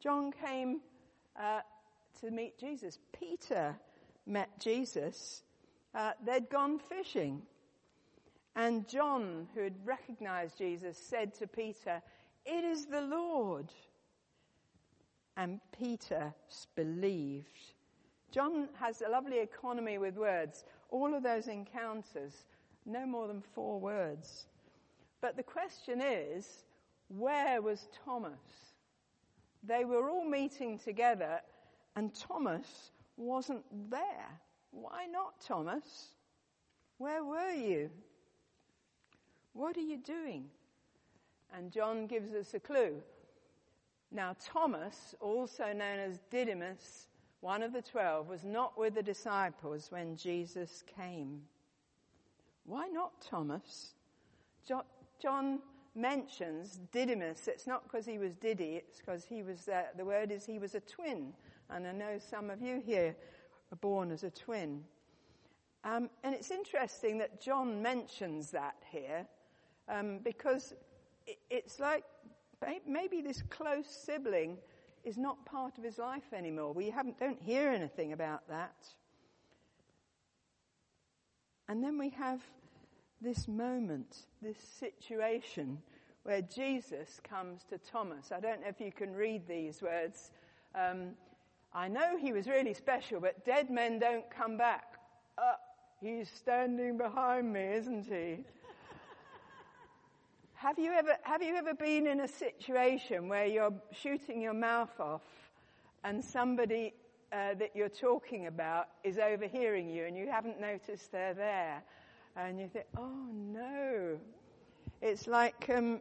John 0.00 0.32
came 0.32 0.80
uh, 1.36 1.60
to 2.20 2.30
meet 2.30 2.58
Jesus. 2.58 2.98
Peter 3.18 3.76
met 4.26 4.58
Jesus. 4.60 5.42
Uh, 5.94 6.12
they'd 6.24 6.48
gone 6.48 6.78
fishing. 6.78 7.42
And 8.54 8.86
John, 8.88 9.48
who 9.54 9.62
had 9.62 9.74
recognized 9.84 10.58
Jesus, 10.58 10.98
said 10.98 11.34
to 11.36 11.46
Peter, 11.46 12.02
It 12.44 12.64
is 12.64 12.86
the 12.86 13.00
Lord. 13.00 13.72
And 15.36 15.60
Peter 15.78 16.34
believed. 16.74 17.46
John 18.30 18.68
has 18.78 19.02
a 19.02 19.10
lovely 19.10 19.38
economy 19.38 19.98
with 19.98 20.16
words. 20.16 20.64
All 20.90 21.14
of 21.14 21.22
those 21.22 21.48
encounters, 21.48 22.44
no 22.84 23.06
more 23.06 23.28
than 23.28 23.42
four 23.54 23.80
words. 23.80 24.46
But 25.20 25.36
the 25.36 25.42
question 25.42 26.02
is, 26.02 26.64
where 27.08 27.62
was 27.62 27.88
Thomas? 28.04 28.40
They 29.62 29.84
were 29.84 30.10
all 30.10 30.24
meeting 30.24 30.78
together 30.78 31.40
and 31.96 32.14
Thomas 32.14 32.90
wasn't 33.16 33.64
there. 33.90 34.28
Why 34.70 35.06
not, 35.10 35.40
Thomas? 35.40 36.14
Where 36.98 37.24
were 37.24 37.52
you? 37.52 37.90
What 39.52 39.76
are 39.76 39.80
you 39.80 39.98
doing? 39.98 40.44
And 41.54 41.70
John 41.70 42.06
gives 42.06 42.32
us 42.32 42.54
a 42.54 42.60
clue. 42.60 43.02
Now, 44.10 44.34
Thomas, 44.42 45.14
also 45.20 45.64
known 45.66 45.98
as 45.98 46.20
Didymus, 46.30 47.06
one 47.40 47.62
of 47.62 47.72
the 47.72 47.82
twelve, 47.82 48.28
was 48.28 48.44
not 48.44 48.78
with 48.78 48.94
the 48.94 49.02
disciples 49.02 49.90
when 49.90 50.16
Jesus 50.16 50.82
came. 50.96 51.42
Why 52.64 52.88
not 52.88 53.20
Thomas? 53.20 53.94
John 55.20 55.58
mentions 55.94 56.80
Didymus. 56.92 57.48
It's 57.48 57.66
not 57.66 57.82
because 57.84 58.06
he 58.06 58.18
was 58.18 58.34
Diddy, 58.34 58.76
it's 58.76 58.98
because 59.00 59.24
he 59.24 59.42
was, 59.42 59.68
uh, 59.68 59.82
the 59.96 60.04
word 60.04 60.30
is 60.30 60.46
he 60.46 60.58
was 60.58 60.74
a 60.74 60.80
twin. 60.80 61.32
And 61.70 61.86
I 61.86 61.92
know 61.92 62.18
some 62.18 62.50
of 62.50 62.60
you 62.60 62.82
here 62.84 63.16
are 63.72 63.76
born 63.76 64.10
as 64.10 64.24
a 64.24 64.30
twin. 64.30 64.84
Um, 65.84 66.10
and 66.22 66.34
it's 66.34 66.50
interesting 66.50 67.18
that 67.18 67.40
John 67.40 67.82
mentions 67.82 68.50
that 68.50 68.76
here 68.90 69.26
um, 69.88 70.20
because 70.22 70.74
it, 71.26 71.38
it's 71.50 71.80
like 71.80 72.04
maybe 72.86 73.20
this 73.20 73.42
close 73.50 73.88
sibling 73.88 74.58
is 75.04 75.18
not 75.18 75.44
part 75.44 75.78
of 75.78 75.84
his 75.84 75.98
life 75.98 76.32
anymore. 76.32 76.72
We 76.72 76.90
haven't, 76.90 77.18
don't 77.18 77.40
hear 77.40 77.70
anything 77.70 78.12
about 78.12 78.48
that. 78.48 78.86
And 81.68 81.82
then 81.82 81.98
we 81.98 82.10
have 82.10 82.40
this 83.20 83.48
moment, 83.48 84.26
this 84.40 84.58
situation 84.78 85.78
where 86.24 86.42
Jesus 86.42 87.20
comes 87.28 87.64
to 87.64 87.78
Thomas. 87.78 88.30
I 88.30 88.40
don't 88.40 88.60
know 88.60 88.68
if 88.68 88.80
you 88.80 88.92
can 88.92 89.12
read 89.12 89.46
these 89.48 89.82
words. 89.82 90.30
Um, 90.74 91.10
I 91.74 91.88
know 91.88 92.18
he 92.18 92.32
was 92.32 92.46
really 92.46 92.74
special, 92.74 93.20
but 93.20 93.46
dead 93.46 93.70
men 93.70 93.98
don't 93.98 94.28
come 94.30 94.58
back. 94.58 94.98
Uh, 95.38 95.54
he's 96.00 96.30
standing 96.30 96.98
behind 96.98 97.50
me, 97.50 97.62
isn't 97.62 98.04
he? 98.04 98.44
Have 100.54 100.78
you 100.78 100.92
ever, 100.92 101.16
have 101.22 101.42
you 101.42 101.56
ever 101.56 101.74
been 101.74 102.06
in 102.06 102.20
a 102.20 102.28
situation 102.28 103.28
where 103.28 103.46
you're 103.46 103.72
shooting 103.90 104.40
your 104.40 104.54
mouth 104.54 105.00
off 105.00 105.22
and 106.04 106.22
somebody 106.22 106.92
uh, 107.32 107.54
that 107.54 107.70
you're 107.74 107.88
talking 107.88 108.46
about 108.46 108.88
is 109.02 109.18
overhearing 109.18 109.88
you 109.88 110.04
and 110.04 110.16
you 110.16 110.30
haven't 110.30 110.60
noticed 110.60 111.10
they're 111.10 111.34
there? 111.34 111.82
And 112.36 112.60
you 112.60 112.68
think, 112.68 112.84
oh 112.96 113.26
no. 113.32 114.18
It's 115.00 115.26
like, 115.26 115.68
um, 115.74 116.00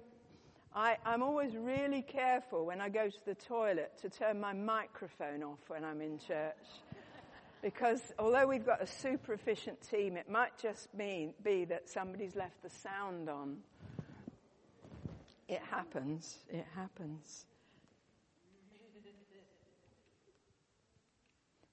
I, 0.73 0.95
I'm 1.05 1.21
always 1.21 1.53
really 1.55 2.01
careful 2.01 2.65
when 2.65 2.79
I 2.79 2.87
go 2.87 3.09
to 3.09 3.25
the 3.25 3.35
toilet 3.35 3.91
to 4.01 4.09
turn 4.09 4.39
my 4.39 4.53
microphone 4.53 5.43
off 5.43 5.59
when 5.67 5.83
I'm 5.83 6.01
in 6.01 6.17
church. 6.17 6.55
Because 7.61 8.01
although 8.17 8.47
we've 8.47 8.65
got 8.65 8.81
a 8.81 8.87
super 8.87 9.33
efficient 9.33 9.81
team, 9.81 10.15
it 10.15 10.29
might 10.29 10.57
just 10.57 10.93
mean, 10.93 11.33
be 11.43 11.65
that 11.65 11.89
somebody's 11.89 12.37
left 12.37 12.63
the 12.63 12.69
sound 12.69 13.29
on. 13.29 13.57
It 15.49 15.61
happens. 15.69 16.37
It 16.49 16.65
happens. 16.73 17.45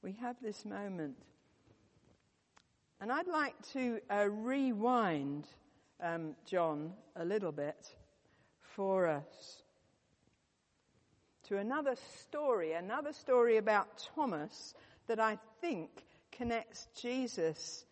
We 0.03 0.13
have 0.21 0.37
this 0.43 0.65
moment. 0.65 1.17
And 3.01 3.13
I'd 3.13 3.29
like 3.29 3.55
to 3.75 4.01
uh, 4.11 4.27
rewind 4.29 5.47
um, 6.03 6.35
John 6.45 6.93
a 7.15 7.25
little 7.25 7.53
bit 7.53 7.95
for 8.79 9.09
us 9.09 9.65
to 11.49 11.59
another 11.59 11.97
story, 12.23 12.75
another 12.75 13.13
story 13.13 13.57
about 13.57 14.09
Thomas 14.15 14.73
that 15.09 15.19
I 15.19 15.37
think 15.61 15.91
connects 16.31 16.87
Jesus 16.95 17.85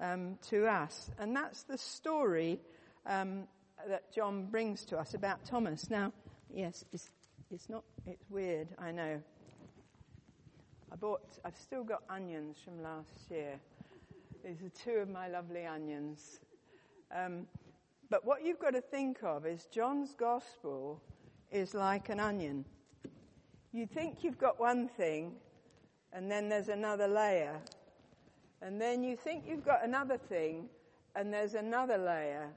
um, 0.00 0.36
to 0.50 0.66
us. 0.66 1.10
And 1.18 1.34
that's 1.34 1.62
the 1.62 1.78
story 1.78 2.60
um, 3.06 3.44
that 3.88 4.12
John 4.12 4.48
brings 4.50 4.84
to 4.86 4.98
us 4.98 5.14
about 5.14 5.46
Thomas. 5.46 5.88
Now, 5.88 6.12
yes, 6.52 6.84
it's, 6.92 7.10
it's 7.50 7.70
not, 7.70 7.84
it's 8.06 8.28
weird, 8.28 8.68
I 8.78 8.90
know. 8.90 9.22
I 10.92 10.96
bought, 10.96 11.22
I've 11.42 11.56
still 11.56 11.84
got 11.84 12.02
onions 12.10 12.58
from 12.62 12.82
last 12.82 13.30
year. 13.30 13.58
These 14.44 14.60
are 14.60 14.84
two 14.84 14.98
of 14.98 15.08
my 15.08 15.28
lovely 15.28 15.64
onions. 15.64 16.40
Um, 17.16 17.46
but 18.14 18.24
what 18.24 18.44
you've 18.44 18.60
got 18.60 18.74
to 18.74 18.80
think 18.80 19.24
of 19.24 19.44
is 19.44 19.66
John's 19.72 20.14
gospel 20.14 21.02
is 21.50 21.74
like 21.74 22.10
an 22.10 22.20
onion. 22.20 22.64
You 23.72 23.86
think 23.86 24.22
you've 24.22 24.38
got 24.38 24.60
one 24.60 24.86
thing, 24.86 25.32
and 26.12 26.30
then 26.30 26.48
there's 26.48 26.68
another 26.68 27.08
layer. 27.08 27.58
And 28.62 28.80
then 28.80 29.02
you 29.02 29.16
think 29.16 29.42
you've 29.48 29.64
got 29.64 29.84
another 29.84 30.16
thing, 30.16 30.68
and 31.16 31.34
there's 31.34 31.54
another 31.54 31.98
layer. 31.98 32.50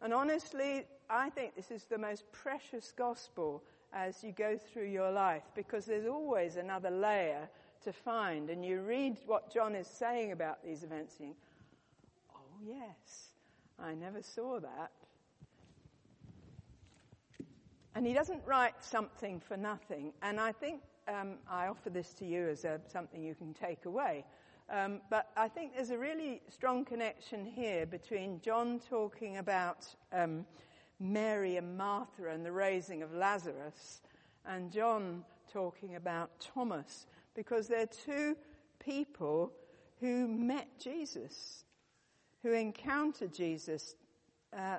And 0.00 0.14
honestly, 0.14 0.86
I 1.10 1.28
think 1.28 1.56
this 1.56 1.70
is 1.70 1.84
the 1.84 1.98
most 1.98 2.24
precious 2.32 2.90
gospel 2.96 3.62
as 3.92 4.24
you 4.24 4.32
go 4.32 4.56
through 4.56 4.88
your 4.88 5.10
life 5.12 5.42
because 5.54 5.84
there's 5.84 6.06
always 6.06 6.56
another 6.56 6.90
layer 6.90 7.50
to 7.84 7.92
find. 7.92 8.48
And 8.48 8.64
you 8.64 8.80
read 8.80 9.18
what 9.26 9.52
John 9.52 9.74
is 9.74 9.88
saying 9.88 10.32
about 10.32 10.64
these 10.64 10.84
events 10.84 11.20
and 11.20 11.34
oh 12.34 12.64
yes, 12.66 13.34
I 13.78 13.92
never 13.92 14.22
saw 14.22 14.58
that. 14.58 14.90
And 17.94 18.06
he 18.06 18.14
doesn't 18.14 18.42
write 18.46 18.82
something 18.82 19.40
for 19.40 19.56
nothing. 19.56 20.12
And 20.22 20.40
I 20.40 20.52
think 20.52 20.80
um, 21.08 21.34
I 21.50 21.66
offer 21.66 21.90
this 21.90 22.14
to 22.14 22.24
you 22.24 22.48
as 22.48 22.64
a, 22.64 22.80
something 22.86 23.22
you 23.22 23.34
can 23.34 23.52
take 23.52 23.84
away. 23.84 24.24
Um, 24.70 25.00
but 25.10 25.30
I 25.36 25.48
think 25.48 25.74
there's 25.74 25.90
a 25.90 25.98
really 25.98 26.40
strong 26.48 26.84
connection 26.84 27.44
here 27.44 27.84
between 27.84 28.40
John 28.40 28.80
talking 28.88 29.36
about 29.36 29.86
um, 30.12 30.46
Mary 30.98 31.56
and 31.56 31.76
Martha 31.76 32.28
and 32.28 32.46
the 32.46 32.52
raising 32.52 33.02
of 33.02 33.12
Lazarus 33.12 34.00
and 34.46 34.70
John 34.72 35.24
talking 35.52 35.96
about 35.96 36.30
Thomas 36.40 37.06
because 37.34 37.68
they're 37.68 37.86
two 37.86 38.36
people 38.78 39.52
who 40.00 40.26
met 40.26 40.68
Jesus, 40.78 41.64
who 42.42 42.52
encountered 42.52 43.34
Jesus. 43.34 43.94
Uh, 44.56 44.78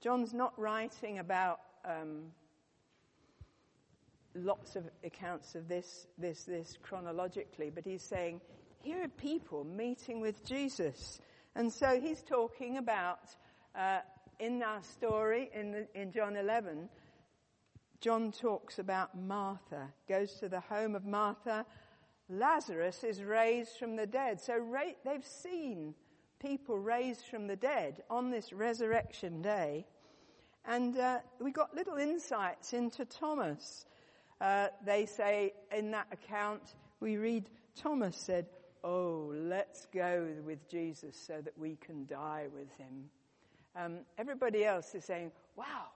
John's 0.00 0.34
not 0.34 0.58
writing 0.58 1.18
about 1.18 1.60
um, 1.84 2.32
lots 4.38 4.76
of 4.76 4.84
accounts 5.04 5.54
of 5.54 5.68
this, 5.68 6.06
this, 6.16 6.44
this 6.44 6.78
chronologically, 6.82 7.70
but 7.70 7.84
he's 7.84 8.02
saying 8.02 8.40
here 8.82 9.02
are 9.02 9.08
people 9.08 9.64
meeting 9.64 10.20
with 10.20 10.44
Jesus. 10.44 11.20
And 11.54 11.72
so 11.72 12.00
he's 12.00 12.22
talking 12.22 12.78
about, 12.78 13.20
uh, 13.74 13.98
in 14.38 14.62
our 14.62 14.82
story 14.82 15.50
in, 15.52 15.72
the, 15.72 15.88
in 15.94 16.12
John 16.12 16.36
11, 16.36 16.88
John 18.00 18.30
talks 18.30 18.78
about 18.78 19.18
Martha, 19.18 19.88
goes 20.08 20.34
to 20.34 20.48
the 20.48 20.60
home 20.60 20.94
of 20.94 21.04
Martha. 21.04 21.66
Lazarus 22.28 23.02
is 23.02 23.22
raised 23.22 23.76
from 23.78 23.96
the 23.96 24.06
dead. 24.06 24.40
So 24.40 24.56
ra- 24.56 24.94
they've 25.04 25.26
seen 25.26 25.94
people 26.38 26.78
raised 26.78 27.26
from 27.26 27.48
the 27.48 27.56
dead 27.56 28.02
on 28.08 28.30
this 28.30 28.52
resurrection 28.52 29.42
day. 29.42 29.86
And 30.64 30.96
uh, 30.96 31.18
we 31.40 31.50
got 31.50 31.74
little 31.74 31.96
insights 31.96 32.72
into 32.72 33.04
Thomas. 33.04 33.86
Uh, 34.40 34.68
they 34.84 35.06
say 35.06 35.52
in 35.76 35.90
that 35.92 36.06
account, 36.12 36.62
we 37.00 37.16
read, 37.16 37.48
Thomas 37.76 38.16
said, 38.16 38.46
oh, 38.84 39.32
let's 39.34 39.86
go 39.92 40.26
with 40.44 40.68
Jesus 40.70 41.16
so 41.26 41.40
that 41.40 41.58
we 41.58 41.76
can 41.76 42.06
die 42.06 42.46
with 42.54 42.68
him. 42.78 43.10
Um, 43.76 43.98
everybody 44.16 44.64
else 44.64 44.94
is 44.94 45.04
saying, 45.04 45.32
wow, 45.56 45.86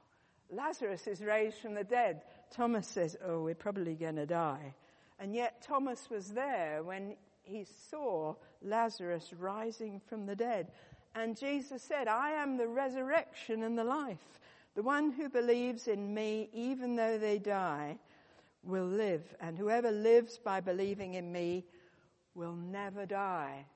Lazarus 0.51 1.07
is 1.07 1.23
raised 1.23 1.57
from 1.59 1.75
the 1.75 1.85
dead. 1.85 2.23
Thomas 2.51 2.87
says, 2.87 3.17
oh, 3.25 3.43
we're 3.43 3.55
probably 3.55 3.95
going 3.95 4.17
to 4.17 4.27
die. 4.27 4.75
And 5.19 5.35
yet 5.35 5.63
Thomas 5.63 6.11
was 6.11 6.29
there 6.29 6.83
when 6.83 7.17
he 7.45 7.67
saw 7.91 8.35
Lazarus 8.63 9.33
rising 9.39 10.01
from 10.09 10.27
the 10.27 10.37
dead. 10.37 10.69
And 11.15 11.39
Jesus 11.39 11.83
said, 11.83 12.09
I 12.09 12.31
am 12.33 12.57
the 12.57 12.69
resurrection 12.69 13.63
and 13.63 13.79
the 13.79 13.85
life. 13.85 14.19
The 14.75 14.83
one 14.83 15.13
who 15.13 15.29
believes 15.29 15.87
in 15.87 16.15
me, 16.15 16.49
even 16.53 16.97
though 16.97 17.19
they 17.19 17.39
die, 17.39 17.99
will 18.65 18.87
live, 18.87 19.23
and 19.41 19.59
whoever 19.59 19.91
lives 19.91 20.39
by 20.39 20.61
believing 20.61 21.15
in 21.15 21.33
me 21.33 21.65
will 22.35 22.55
never 22.55 23.07
die. 23.07 23.67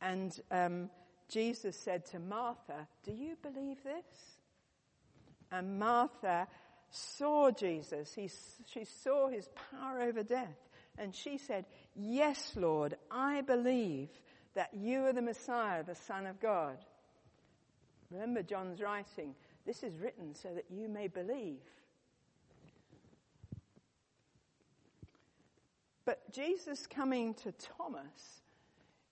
And 0.00 0.38
um, 0.50 0.90
Jesus 1.28 1.76
said 1.76 2.06
to 2.06 2.18
Martha, 2.18 2.86
Do 3.04 3.12
you 3.12 3.36
believe 3.42 3.82
this? 3.82 4.38
And 5.50 5.78
Martha 5.78 6.48
saw 6.90 7.50
Jesus. 7.50 8.12
He, 8.14 8.30
she 8.66 8.84
saw 8.84 9.28
his 9.28 9.48
power 9.70 10.02
over 10.02 10.22
death. 10.22 10.56
And 10.98 11.14
she 11.14 11.38
said, 11.38 11.66
Yes, 11.94 12.52
Lord, 12.56 12.96
I 13.10 13.42
believe 13.42 14.08
that 14.54 14.70
you 14.72 15.04
are 15.06 15.12
the 15.12 15.22
Messiah, 15.22 15.84
the 15.84 15.94
Son 15.94 16.26
of 16.26 16.40
God. 16.40 16.78
Remember, 18.10 18.42
John's 18.42 18.80
writing, 18.80 19.34
This 19.66 19.82
is 19.82 19.98
written 19.98 20.34
so 20.34 20.48
that 20.54 20.66
you 20.70 20.88
may 20.88 21.08
believe. 21.08 21.60
But 26.04 26.15
Jesus 26.32 26.86
coming 26.86 27.34
to 27.34 27.52
Thomas 27.52 28.42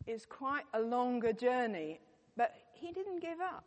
is 0.06 0.26
quite 0.26 0.64
a 0.74 0.80
longer 0.80 1.32
journey, 1.32 2.00
but 2.36 2.54
he 2.72 2.92
didn't 2.92 3.20
give 3.20 3.40
up. 3.40 3.64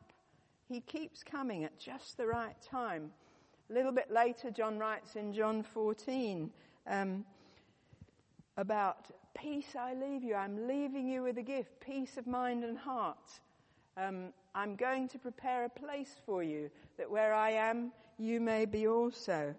He 0.68 0.82
keeps 0.82 1.24
coming 1.24 1.64
at 1.64 1.80
just 1.80 2.18
the 2.18 2.28
right 2.28 2.56
time. 2.62 3.12
A 3.70 3.74
little 3.74 3.92
bit 3.92 4.12
later, 4.12 4.52
John 4.52 4.78
writes 4.78 5.16
in 5.16 5.34
John 5.34 5.64
14 5.64 6.52
um, 6.88 7.26
about 8.58 9.12
peace 9.34 9.76
I 9.78 9.94
leave 9.94 10.24
you. 10.24 10.36
I'm 10.36 10.68
leaving 10.68 11.08
you 11.08 11.24
with 11.24 11.38
a 11.38 11.44
gift, 11.44 11.80
peace 11.80 12.18
of 12.18 12.28
mind 12.28 12.64
and 12.64 12.78
heart. 12.78 13.40
Um, 13.96 14.34
I'm 14.56 14.76
going 14.76 15.08
to 15.10 15.20
prepare 15.20 15.66
a 15.66 15.70
place 15.70 16.16
for 16.26 16.44
you 16.44 16.70
that 16.98 17.10
where 17.10 17.34
I 17.34 17.52
am, 17.52 17.92
you 18.18 18.40
may 18.40 18.66
be 18.66 18.88
also. 18.88 19.56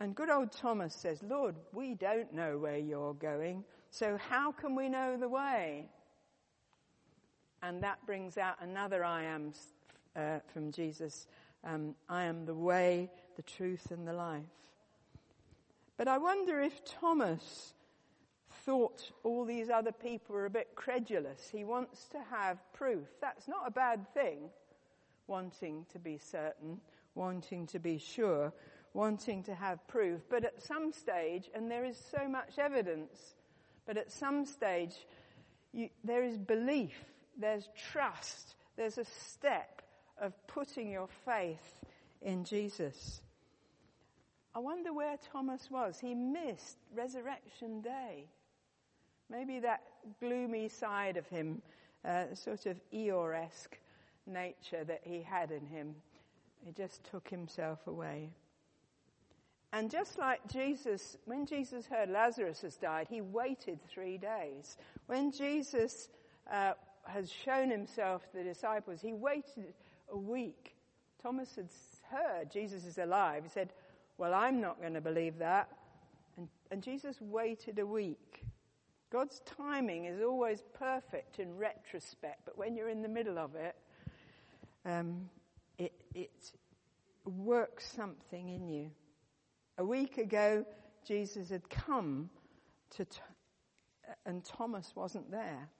And 0.00 0.14
good 0.14 0.30
old 0.30 0.50
Thomas 0.50 0.94
says, 0.94 1.22
Lord, 1.22 1.56
we 1.74 1.92
don't 1.92 2.32
know 2.32 2.56
where 2.56 2.78
you're 2.78 3.12
going, 3.12 3.64
so 3.90 4.16
how 4.16 4.50
can 4.50 4.74
we 4.74 4.88
know 4.88 5.18
the 5.18 5.28
way? 5.28 5.90
And 7.62 7.82
that 7.82 7.98
brings 8.06 8.38
out 8.38 8.56
another 8.62 9.04
I 9.04 9.24
am 9.24 9.52
uh, 10.16 10.38
from 10.54 10.72
Jesus. 10.72 11.26
Um, 11.64 11.94
I 12.08 12.24
am 12.24 12.46
the 12.46 12.54
way, 12.54 13.10
the 13.36 13.42
truth, 13.42 13.90
and 13.90 14.08
the 14.08 14.14
life. 14.14 14.42
But 15.98 16.08
I 16.08 16.16
wonder 16.16 16.62
if 16.62 16.82
Thomas 16.86 17.74
thought 18.64 19.12
all 19.22 19.44
these 19.44 19.68
other 19.68 19.92
people 19.92 20.34
were 20.34 20.46
a 20.46 20.50
bit 20.50 20.68
credulous. 20.74 21.50
He 21.52 21.62
wants 21.62 22.08
to 22.08 22.18
have 22.30 22.56
proof. 22.72 23.06
That's 23.20 23.46
not 23.46 23.64
a 23.66 23.70
bad 23.70 24.12
thing, 24.14 24.48
wanting 25.26 25.84
to 25.92 25.98
be 25.98 26.16
certain, 26.16 26.80
wanting 27.14 27.66
to 27.66 27.78
be 27.78 27.98
sure 27.98 28.54
wanting 28.92 29.42
to 29.44 29.54
have 29.54 29.86
proof. 29.88 30.20
But 30.28 30.44
at 30.44 30.62
some 30.62 30.92
stage, 30.92 31.50
and 31.54 31.70
there 31.70 31.84
is 31.84 31.96
so 31.96 32.28
much 32.28 32.58
evidence, 32.58 33.34
but 33.86 33.96
at 33.96 34.10
some 34.10 34.44
stage, 34.44 34.94
you, 35.72 35.88
there 36.04 36.24
is 36.24 36.36
belief, 36.36 37.04
there's 37.38 37.68
trust, 37.92 38.56
there's 38.76 38.98
a 38.98 39.04
step 39.04 39.82
of 40.20 40.34
putting 40.46 40.90
your 40.90 41.08
faith 41.24 41.76
in 42.22 42.44
Jesus. 42.44 43.22
I 44.54 44.58
wonder 44.58 44.92
where 44.92 45.16
Thomas 45.32 45.70
was. 45.70 45.98
He 46.00 46.14
missed 46.14 46.76
Resurrection 46.94 47.80
Day. 47.80 48.26
Maybe 49.30 49.60
that 49.60 49.82
gloomy 50.18 50.68
side 50.68 51.16
of 51.16 51.26
him, 51.28 51.62
uh, 52.04 52.34
sort 52.34 52.66
of 52.66 52.80
Eeyore 52.92 53.44
esque 53.44 53.78
nature 54.26 54.82
that 54.84 55.02
he 55.04 55.22
had 55.22 55.52
in 55.52 55.66
him, 55.66 55.94
he 56.64 56.72
just 56.72 57.04
took 57.04 57.28
himself 57.28 57.86
away. 57.86 58.30
And 59.72 59.90
just 59.90 60.18
like 60.18 60.40
Jesus, 60.48 61.16
when 61.26 61.46
Jesus 61.46 61.86
heard 61.86 62.10
Lazarus 62.10 62.62
has 62.62 62.76
died, 62.76 63.06
he 63.08 63.20
waited 63.20 63.78
three 63.88 64.18
days. 64.18 64.76
When 65.06 65.30
Jesus 65.30 66.08
uh, 66.50 66.72
has 67.04 67.30
shown 67.30 67.70
himself 67.70 68.28
to 68.30 68.38
the 68.38 68.44
disciples, 68.44 69.00
he 69.00 69.12
waited 69.12 69.74
a 70.12 70.18
week. 70.18 70.74
Thomas 71.22 71.54
had 71.54 71.68
heard 72.10 72.50
Jesus 72.50 72.84
is 72.84 72.98
alive. 72.98 73.44
He 73.44 73.48
said, 73.48 73.72
Well, 74.18 74.34
I'm 74.34 74.60
not 74.60 74.80
going 74.80 74.94
to 74.94 75.00
believe 75.00 75.38
that. 75.38 75.68
And, 76.36 76.48
and 76.72 76.82
Jesus 76.82 77.20
waited 77.20 77.78
a 77.78 77.86
week. 77.86 78.44
God's 79.10 79.40
timing 79.58 80.06
is 80.06 80.20
always 80.20 80.62
perfect 80.78 81.38
in 81.38 81.56
retrospect, 81.56 82.42
but 82.44 82.56
when 82.56 82.76
you're 82.76 82.88
in 82.88 83.02
the 83.02 83.08
middle 83.08 83.38
of 83.38 83.56
it, 83.56 83.76
um, 84.84 85.28
it, 85.78 85.92
it 86.14 86.52
works 87.24 87.86
something 87.86 88.48
in 88.48 88.68
you. 88.68 88.90
A 89.80 89.84
week 89.84 90.18
ago, 90.18 90.66
Jesus 91.06 91.48
had 91.48 91.70
come 91.70 92.28
to, 92.96 93.06
and 94.26 94.44
Thomas 94.44 94.92
wasn't 94.94 95.30
there. 95.30 95.70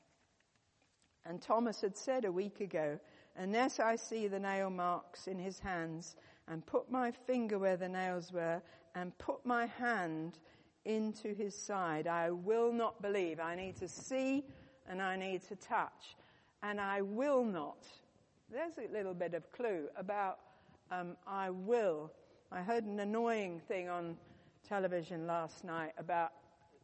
And 1.27 1.43
Thomas 1.43 1.83
had 1.83 1.99
said 1.99 2.25
a 2.25 2.33
week 2.33 2.61
ago, 2.63 2.99
Unless 3.37 3.79
I 3.79 3.97
see 3.97 4.27
the 4.27 4.39
nail 4.39 4.71
marks 4.71 5.27
in 5.27 5.39
his 5.39 5.59
hands, 5.59 6.17
and 6.49 6.65
put 6.65 6.91
my 6.91 7.11
finger 7.11 7.59
where 7.59 7.77
the 7.77 7.91
nails 7.91 8.33
were, 8.33 8.63
and 8.95 9.17
put 9.19 9.45
my 9.45 9.67
hand 9.67 10.39
into 10.87 11.35
his 11.35 11.55
side, 11.55 12.07
I 12.07 12.31
will 12.31 12.73
not 12.73 13.03
believe. 13.03 13.39
I 13.39 13.55
need 13.55 13.77
to 13.81 13.89
see 13.89 14.45
and 14.89 15.03
I 15.03 15.17
need 15.17 15.43
to 15.49 15.57
touch. 15.57 16.17
And 16.63 16.81
I 16.81 17.03
will 17.03 17.45
not. 17.45 17.87
There's 18.51 18.79
a 18.79 18.91
little 18.91 19.13
bit 19.13 19.35
of 19.35 19.53
clue 19.53 19.89
about 19.95 20.39
um, 20.91 21.19
I 21.27 21.51
will 21.51 22.11
I 22.53 22.63
heard 22.63 22.83
an 22.83 22.99
annoying 22.99 23.61
thing 23.69 23.89
on 23.89 24.17
television 24.69 25.25
last 25.25 25.63
night 25.63 25.93
about 25.99 26.33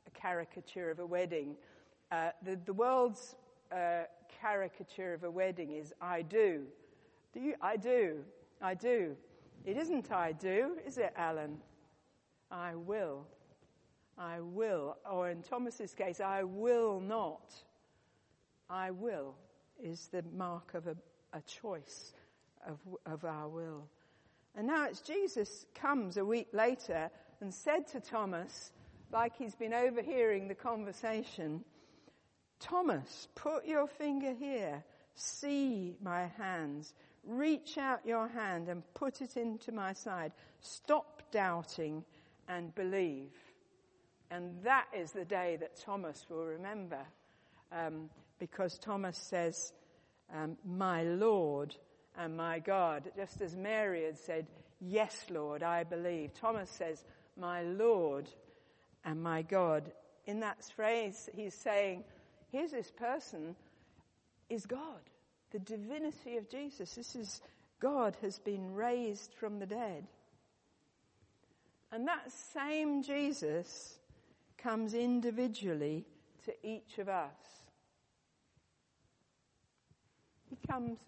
a 0.07 0.11
caricature 0.11 0.91
of 0.91 1.01
a 1.01 1.07
wedding. 1.07 1.57
Uh, 2.13 2.31
the, 2.45 2.57
the, 2.65 2.73
world's 2.73 3.35
uh, 3.73 4.03
caricature 4.41 5.13
of 5.13 5.25
a 5.25 5.31
wedding 5.31 5.73
is 5.73 5.93
I 6.01 6.23
do. 6.23 6.63
Do 7.35 7.41
you? 7.41 7.55
I 7.61 7.77
do. 7.77 8.19
I 8.63 8.75
do. 8.75 9.17
It 9.65 9.77
isn't 9.77 10.13
I 10.13 10.31
do, 10.31 10.77
is 10.87 10.99
it, 10.99 11.13
Alan? 11.17 11.59
I 12.49 12.77
will. 12.77 13.27
I 14.17 14.39
will. 14.41 14.97
Or 15.11 15.31
in 15.31 15.43
Thomas's 15.43 15.95
case, 15.95 16.21
I 16.21 16.45
will 16.45 17.01
not. 17.01 17.53
I 18.71 18.93
will 18.93 19.35
is 19.83 20.07
the 20.13 20.23
mark 20.33 20.75
of 20.75 20.87
a, 20.87 20.97
a 21.33 21.41
choice 21.41 22.13
of, 22.69 22.79
of 23.05 23.25
our 23.25 23.49
will. 23.49 23.89
And 24.57 24.67
now 24.67 24.87
it's 24.87 25.01
Jesus 25.01 25.67
comes 25.75 26.17
a 26.17 26.25
week 26.25 26.49
later 26.53 27.11
and 27.41 27.53
said 27.53 27.87
to 27.89 28.01
Thomas, 28.01 28.73
like 29.13 29.37
he's 29.37 29.55
been 29.55 29.75
overhearing 29.75 30.49
the 30.49 30.55
conversation, 30.55 31.63
Thomas, 32.59 33.29
put 33.35 33.67
your 33.67 33.87
finger 33.87 34.33
here. 34.33 34.83
See 35.15 35.95
my 36.03 36.27
hands. 36.39 36.95
Reach 37.25 37.77
out 37.77 38.07
your 38.07 38.29
hand 38.29 38.69
and 38.69 38.83
put 38.95 39.21
it 39.21 39.37
into 39.37 39.73
my 39.73 39.93
side. 39.93 40.33
Stop 40.61 41.23
doubting 41.31 42.05
and 42.49 42.75
believe. 42.75 43.33
And 44.31 44.63
that 44.63 44.87
is 44.97 45.13
the 45.13 45.25
day 45.25 45.57
that 45.61 45.77
Thomas 45.77 46.27
will 46.29 46.45
remember. 46.45 47.01
Um, 47.73 48.11
because 48.39 48.79
Thomas 48.79 49.19
says, 49.19 49.73
um, 50.35 50.57
my 50.65 51.03
Lord 51.03 51.75
and 52.19 52.37
my 52.37 52.59
God. 52.59 53.11
Just 53.17 53.41
as 53.41 53.57
Mary 53.57 54.05
had 54.05 54.19
said, 54.19 54.47
Yes, 54.81 55.25
Lord, 55.31 55.63
I 55.63 55.85
believe. 55.85 56.35
Thomas 56.35 56.71
says, 56.71 57.05
My 57.37 57.63
Lord 57.63 58.29
and 59.05 59.23
my 59.23 59.43
God. 59.43 59.91
In 60.27 60.41
that 60.41 60.65
phrase, 60.65 61.29
he's 61.35 61.55
saying, 61.55 62.05
Here's 62.51 62.73
this 62.73 62.91
person 62.91 63.57
is 64.51 64.67
God. 64.67 65.01
The 65.51 65.59
divinity 65.61 66.37
of 66.37 66.49
Jesus. 66.51 66.95
This 66.95 67.17
is 67.17 67.41
God 67.81 68.17
has 68.23 68.39
been 68.39 68.75
raised 68.75 69.35
from 69.35 69.59
the 69.59 69.67
dead. 69.67 70.07
And 71.93 72.09
that 72.09 72.31
same 72.53 73.03
Jesus 73.03 73.99
comes 74.59 74.95
individually 74.95 76.05
to 76.45 76.53
each 76.63 76.99
of 76.99 77.09
us. 77.09 77.31
He 80.51 80.57
comes 80.69 80.99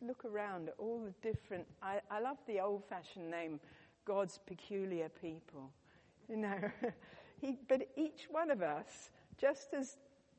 look 0.00 0.24
around 0.24 0.68
at 0.68 0.74
all 0.78 1.00
the 1.04 1.28
different, 1.28 1.66
I, 1.82 2.00
I 2.10 2.20
love 2.20 2.38
the 2.46 2.60
old 2.60 2.84
fashioned 2.88 3.30
name, 3.30 3.60
God's 4.04 4.38
peculiar 4.46 5.08
people. 5.08 5.70
You 6.28 6.38
know, 6.38 6.58
he, 7.40 7.56
but 7.68 7.86
each 7.96 8.26
one 8.28 8.50
of 8.50 8.60
us, 8.60 9.10
just 9.38 9.72
as 9.72 9.96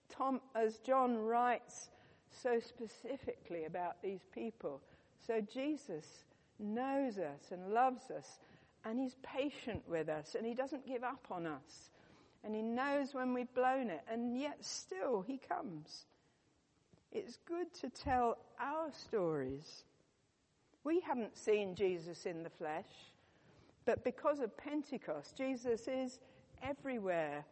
Tom, 0.09 0.41
as 0.53 0.79
John 0.79 1.15
writes 1.17 1.87
so 2.29 2.59
specifically 2.59 3.63
about 3.63 4.01
these 4.03 4.19
people, 4.33 4.81
so 5.25 5.39
Jesus 5.39 6.25
knows 6.59 7.17
us 7.17 7.51
and 7.51 7.73
loves 7.73 8.11
us 8.11 8.39
and 8.83 8.99
he's 8.99 9.15
patient 9.23 9.83
with 9.87 10.09
us 10.09 10.35
and 10.35 10.45
he 10.45 10.53
doesn't 10.53 10.85
give 10.85 11.05
up 11.05 11.25
on 11.31 11.45
us. 11.45 11.89
And 12.43 12.53
he 12.53 12.61
knows 12.61 13.13
when 13.13 13.33
we've 13.33 13.53
blown 13.53 13.89
it 13.89 14.01
and 14.11 14.37
yet 14.37 14.57
still 14.65 15.21
he 15.25 15.37
comes. 15.37 16.05
It's 17.11 17.37
good 17.47 17.73
to 17.81 17.89
tell 17.89 18.37
our 18.59 18.91
stories. 18.91 19.83
We 20.83 20.99
haven't 21.01 21.37
seen 21.37 21.75
Jesus 21.75 22.25
in 22.25 22.43
the 22.43 22.49
flesh. 22.49 22.85
But 23.85 24.03
because 24.03 24.39
of 24.39 24.55
Pentecost, 24.57 25.37
Jesus 25.37 25.87
is 25.87 26.19
everywhere 26.61 27.45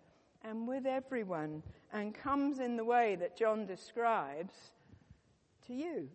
and 0.43 0.67
with 0.67 0.85
everyone 0.85 1.63
and 1.93 2.13
comes 2.13 2.59
in 2.59 2.75
the 2.75 2.83
way 2.83 3.15
that 3.15 3.37
John 3.37 3.65
describes 3.65 4.53
to 5.67 5.73
you. 5.73 6.09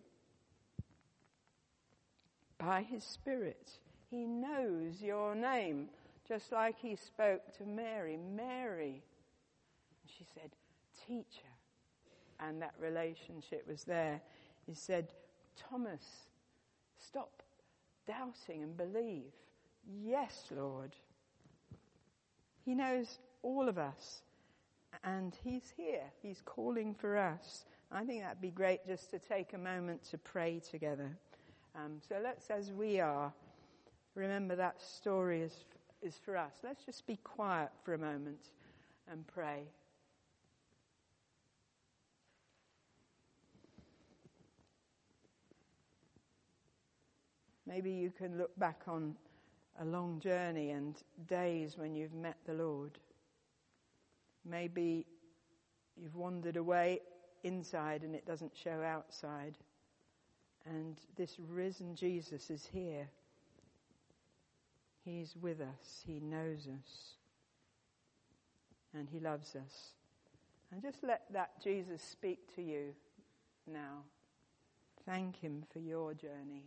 By 2.59 2.83
his 2.83 3.03
Spirit, 3.03 3.71
he 4.11 4.25
knows 4.25 5.01
your 5.01 5.33
name, 5.33 5.89
just 6.27 6.51
like 6.51 6.75
he 6.77 6.95
spoke 6.95 7.41
to 7.57 7.65
Mary. 7.65 8.17
Mary. 8.17 9.01
She 10.05 10.25
said, 10.35 10.51
Teacher. 11.07 11.50
And 12.41 12.61
that 12.61 12.73
relationship 12.79 13.67
was 13.67 13.83
there. 13.83 14.21
He 14.65 14.73
said, 14.73 15.13
Thomas, 15.69 16.03
stop 16.97 17.43
doubting 18.07 18.63
and 18.63 18.75
believe. 18.75 19.31
Yes, 20.03 20.45
Lord. 20.55 20.95
He 22.65 22.73
knows 22.73 23.19
all 23.43 23.67
of 23.69 23.77
us. 23.77 24.23
And 25.03 25.35
He's 25.43 25.73
here. 25.75 26.03
He's 26.21 26.41
calling 26.43 26.93
for 26.93 27.17
us. 27.17 27.65
I 27.91 28.03
think 28.05 28.21
that'd 28.21 28.41
be 28.41 28.51
great 28.51 28.85
just 28.85 29.09
to 29.11 29.19
take 29.19 29.53
a 29.53 29.57
moment 29.57 30.03
to 30.11 30.17
pray 30.17 30.61
together. 30.69 31.09
Um, 31.75 31.99
so 32.07 32.15
let's, 32.23 32.49
as 32.49 32.71
we 32.71 32.99
are, 32.99 33.33
remember 34.15 34.55
that 34.55 34.81
story 34.81 35.41
is, 35.41 35.65
is 36.01 36.17
for 36.23 36.37
us. 36.37 36.53
Let's 36.63 36.83
just 36.85 37.05
be 37.05 37.17
quiet 37.23 37.69
for 37.83 37.93
a 37.93 37.97
moment 37.97 38.51
and 39.11 39.25
pray. 39.27 39.63
Maybe 47.71 47.91
you 47.91 48.11
can 48.11 48.37
look 48.37 48.57
back 48.59 48.81
on 48.85 49.15
a 49.79 49.85
long 49.85 50.19
journey 50.19 50.71
and 50.71 50.93
days 51.29 51.77
when 51.77 51.95
you've 51.95 52.13
met 52.13 52.35
the 52.45 52.53
Lord. 52.53 52.99
Maybe 54.43 55.05
you've 55.95 56.17
wandered 56.17 56.57
away 56.57 56.99
inside 57.45 58.03
and 58.03 58.13
it 58.13 58.25
doesn't 58.25 58.51
show 58.61 58.81
outside. 58.81 59.57
And 60.65 60.99
this 61.15 61.37
risen 61.39 61.95
Jesus 61.95 62.49
is 62.49 62.67
here. 62.73 63.07
He's 65.05 65.37
with 65.41 65.61
us. 65.61 66.03
He 66.05 66.19
knows 66.19 66.67
us. 66.67 67.13
And 68.93 69.07
He 69.09 69.21
loves 69.21 69.55
us. 69.55 69.93
And 70.73 70.81
just 70.81 71.03
let 71.03 71.21
that 71.31 71.51
Jesus 71.63 72.01
speak 72.01 72.53
to 72.55 72.61
you 72.61 72.93
now. 73.65 74.03
Thank 75.05 75.37
Him 75.37 75.63
for 75.71 75.79
your 75.79 76.13
journey. 76.13 76.65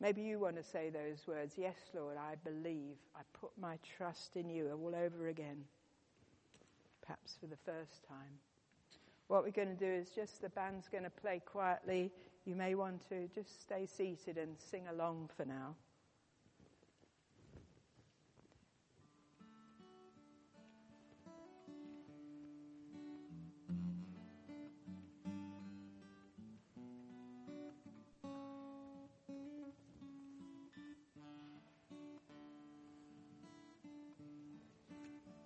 Maybe 0.00 0.22
you 0.22 0.38
want 0.38 0.56
to 0.56 0.62
say 0.62 0.90
those 0.90 1.26
words 1.26 1.54
Yes, 1.56 1.76
Lord, 1.94 2.16
I 2.16 2.34
believe. 2.48 2.96
I 3.16 3.20
put 3.32 3.50
my 3.60 3.78
trust 3.96 4.36
in 4.36 4.48
you 4.48 4.70
all 4.70 4.94
over 4.94 5.28
again. 5.28 5.64
Perhaps 7.02 7.36
for 7.40 7.46
the 7.46 7.56
first 7.64 8.06
time. 8.06 8.38
What 9.28 9.44
we're 9.44 9.50
going 9.50 9.76
to 9.76 9.84
do 9.84 9.90
is 9.90 10.08
just 10.10 10.40
the 10.40 10.48
band's 10.50 10.88
going 10.88 11.04
to 11.04 11.10
play 11.10 11.42
quietly. 11.44 12.10
You 12.46 12.54
may 12.54 12.74
want 12.74 13.06
to 13.10 13.28
just 13.34 13.60
stay 13.60 13.86
seated 13.86 14.38
and 14.38 14.56
sing 14.58 14.86
along 14.88 15.30
for 15.36 15.44
now. 15.44 15.74